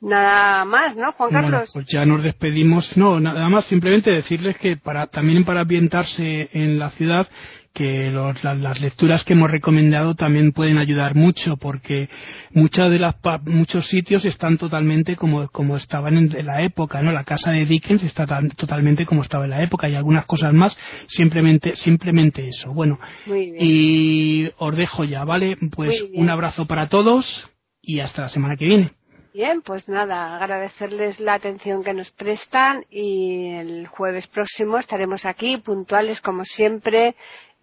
Nada 0.00 0.64
más, 0.64 0.96
¿no, 0.96 1.12
Juan 1.12 1.30
Carlos? 1.30 1.70
pues 1.72 1.86
ya 1.86 2.04
nos 2.04 2.22
despedimos. 2.22 2.96
No, 2.96 3.18
nada 3.18 3.48
más, 3.48 3.64
simplemente 3.64 4.10
decirles 4.10 4.58
que 4.58 4.76
para, 4.76 5.06
también 5.06 5.44
para 5.44 5.62
ambientarse 5.62 6.50
en 6.52 6.78
la 6.78 6.90
ciudad 6.90 7.28
que 7.76 8.10
las 8.10 8.80
lecturas 8.80 9.22
que 9.22 9.34
hemos 9.34 9.50
recomendado 9.50 10.14
también 10.14 10.52
pueden 10.52 10.78
ayudar 10.78 11.14
mucho 11.14 11.58
porque 11.58 12.08
muchas 12.52 12.90
de 12.90 12.98
las 12.98 13.16
muchos 13.44 13.86
sitios 13.86 14.24
están 14.24 14.56
totalmente 14.56 15.14
como, 15.14 15.46
como 15.48 15.76
estaban 15.76 16.16
en, 16.16 16.46
la 16.46 16.64
época 16.64 17.02
no 17.02 17.12
la 17.12 17.24
casa 17.24 17.50
de 17.50 17.66
Dickens 17.66 18.02
está 18.02 18.26
totalmente 18.56 19.04
como 19.04 19.20
estaba 19.20 19.44
en 19.44 19.50
la 19.50 19.62
época 19.62 19.90
y 19.90 19.94
algunas 19.94 20.24
cosas 20.24 20.54
más 20.54 20.74
simplemente 21.06 21.76
simplemente 21.76 22.48
eso. 22.48 22.72
Bueno 22.72 22.98
y 23.26 24.48
os 24.56 24.74
dejo 24.74 25.04
ya 25.04 25.26
vale 25.26 25.58
pues 25.70 26.02
un 26.14 26.30
abrazo 26.30 26.64
para 26.64 26.88
todos 26.88 27.50
y 27.82 28.00
hasta 28.00 28.22
la 28.22 28.30
semana 28.30 28.56
que 28.56 28.64
viene. 28.64 28.90
Bien, 29.36 29.60
pues 29.60 29.86
nada, 29.86 30.34
agradecerles 30.34 31.20
la 31.20 31.34
atención 31.34 31.84
que 31.84 31.92
nos 31.92 32.10
prestan 32.10 32.86
y 32.88 33.48
el 33.50 33.86
jueves 33.86 34.28
próximo 34.28 34.78
estaremos 34.78 35.26
aquí 35.26 35.58
puntuales 35.58 36.22
como 36.22 36.42
siempre 36.42 37.14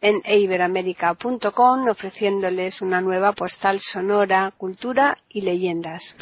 en 0.03 0.21
iberamérica.com 0.25 1.87
ofreciéndoles 1.87 2.81
una 2.81 2.99
nueva 2.99 3.31
postal 3.31 3.79
sonora, 3.79 4.53
cultura 4.57 5.17
y 5.29 5.41
leyendas. 5.41 6.17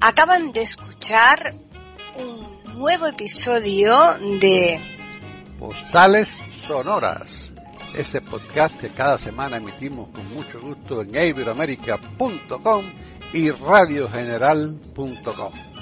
Acaban 0.00 0.52
de 0.52 0.62
escuchar 0.62 1.54
un 2.16 2.78
nuevo 2.78 3.08
episodio 3.08 4.14
de 4.40 4.80
Postales 5.58 6.28
Sonoras, 6.62 7.28
ese 7.94 8.22
podcast 8.22 8.80
que 8.80 8.88
cada 8.88 9.18
semana 9.18 9.58
emitimos 9.58 10.08
con 10.08 10.32
mucho 10.32 10.58
gusto 10.58 11.02
en 11.02 11.14
iberamérica.com 11.14 12.84
y 13.32 13.50
radiogeneral.com. 13.50 15.75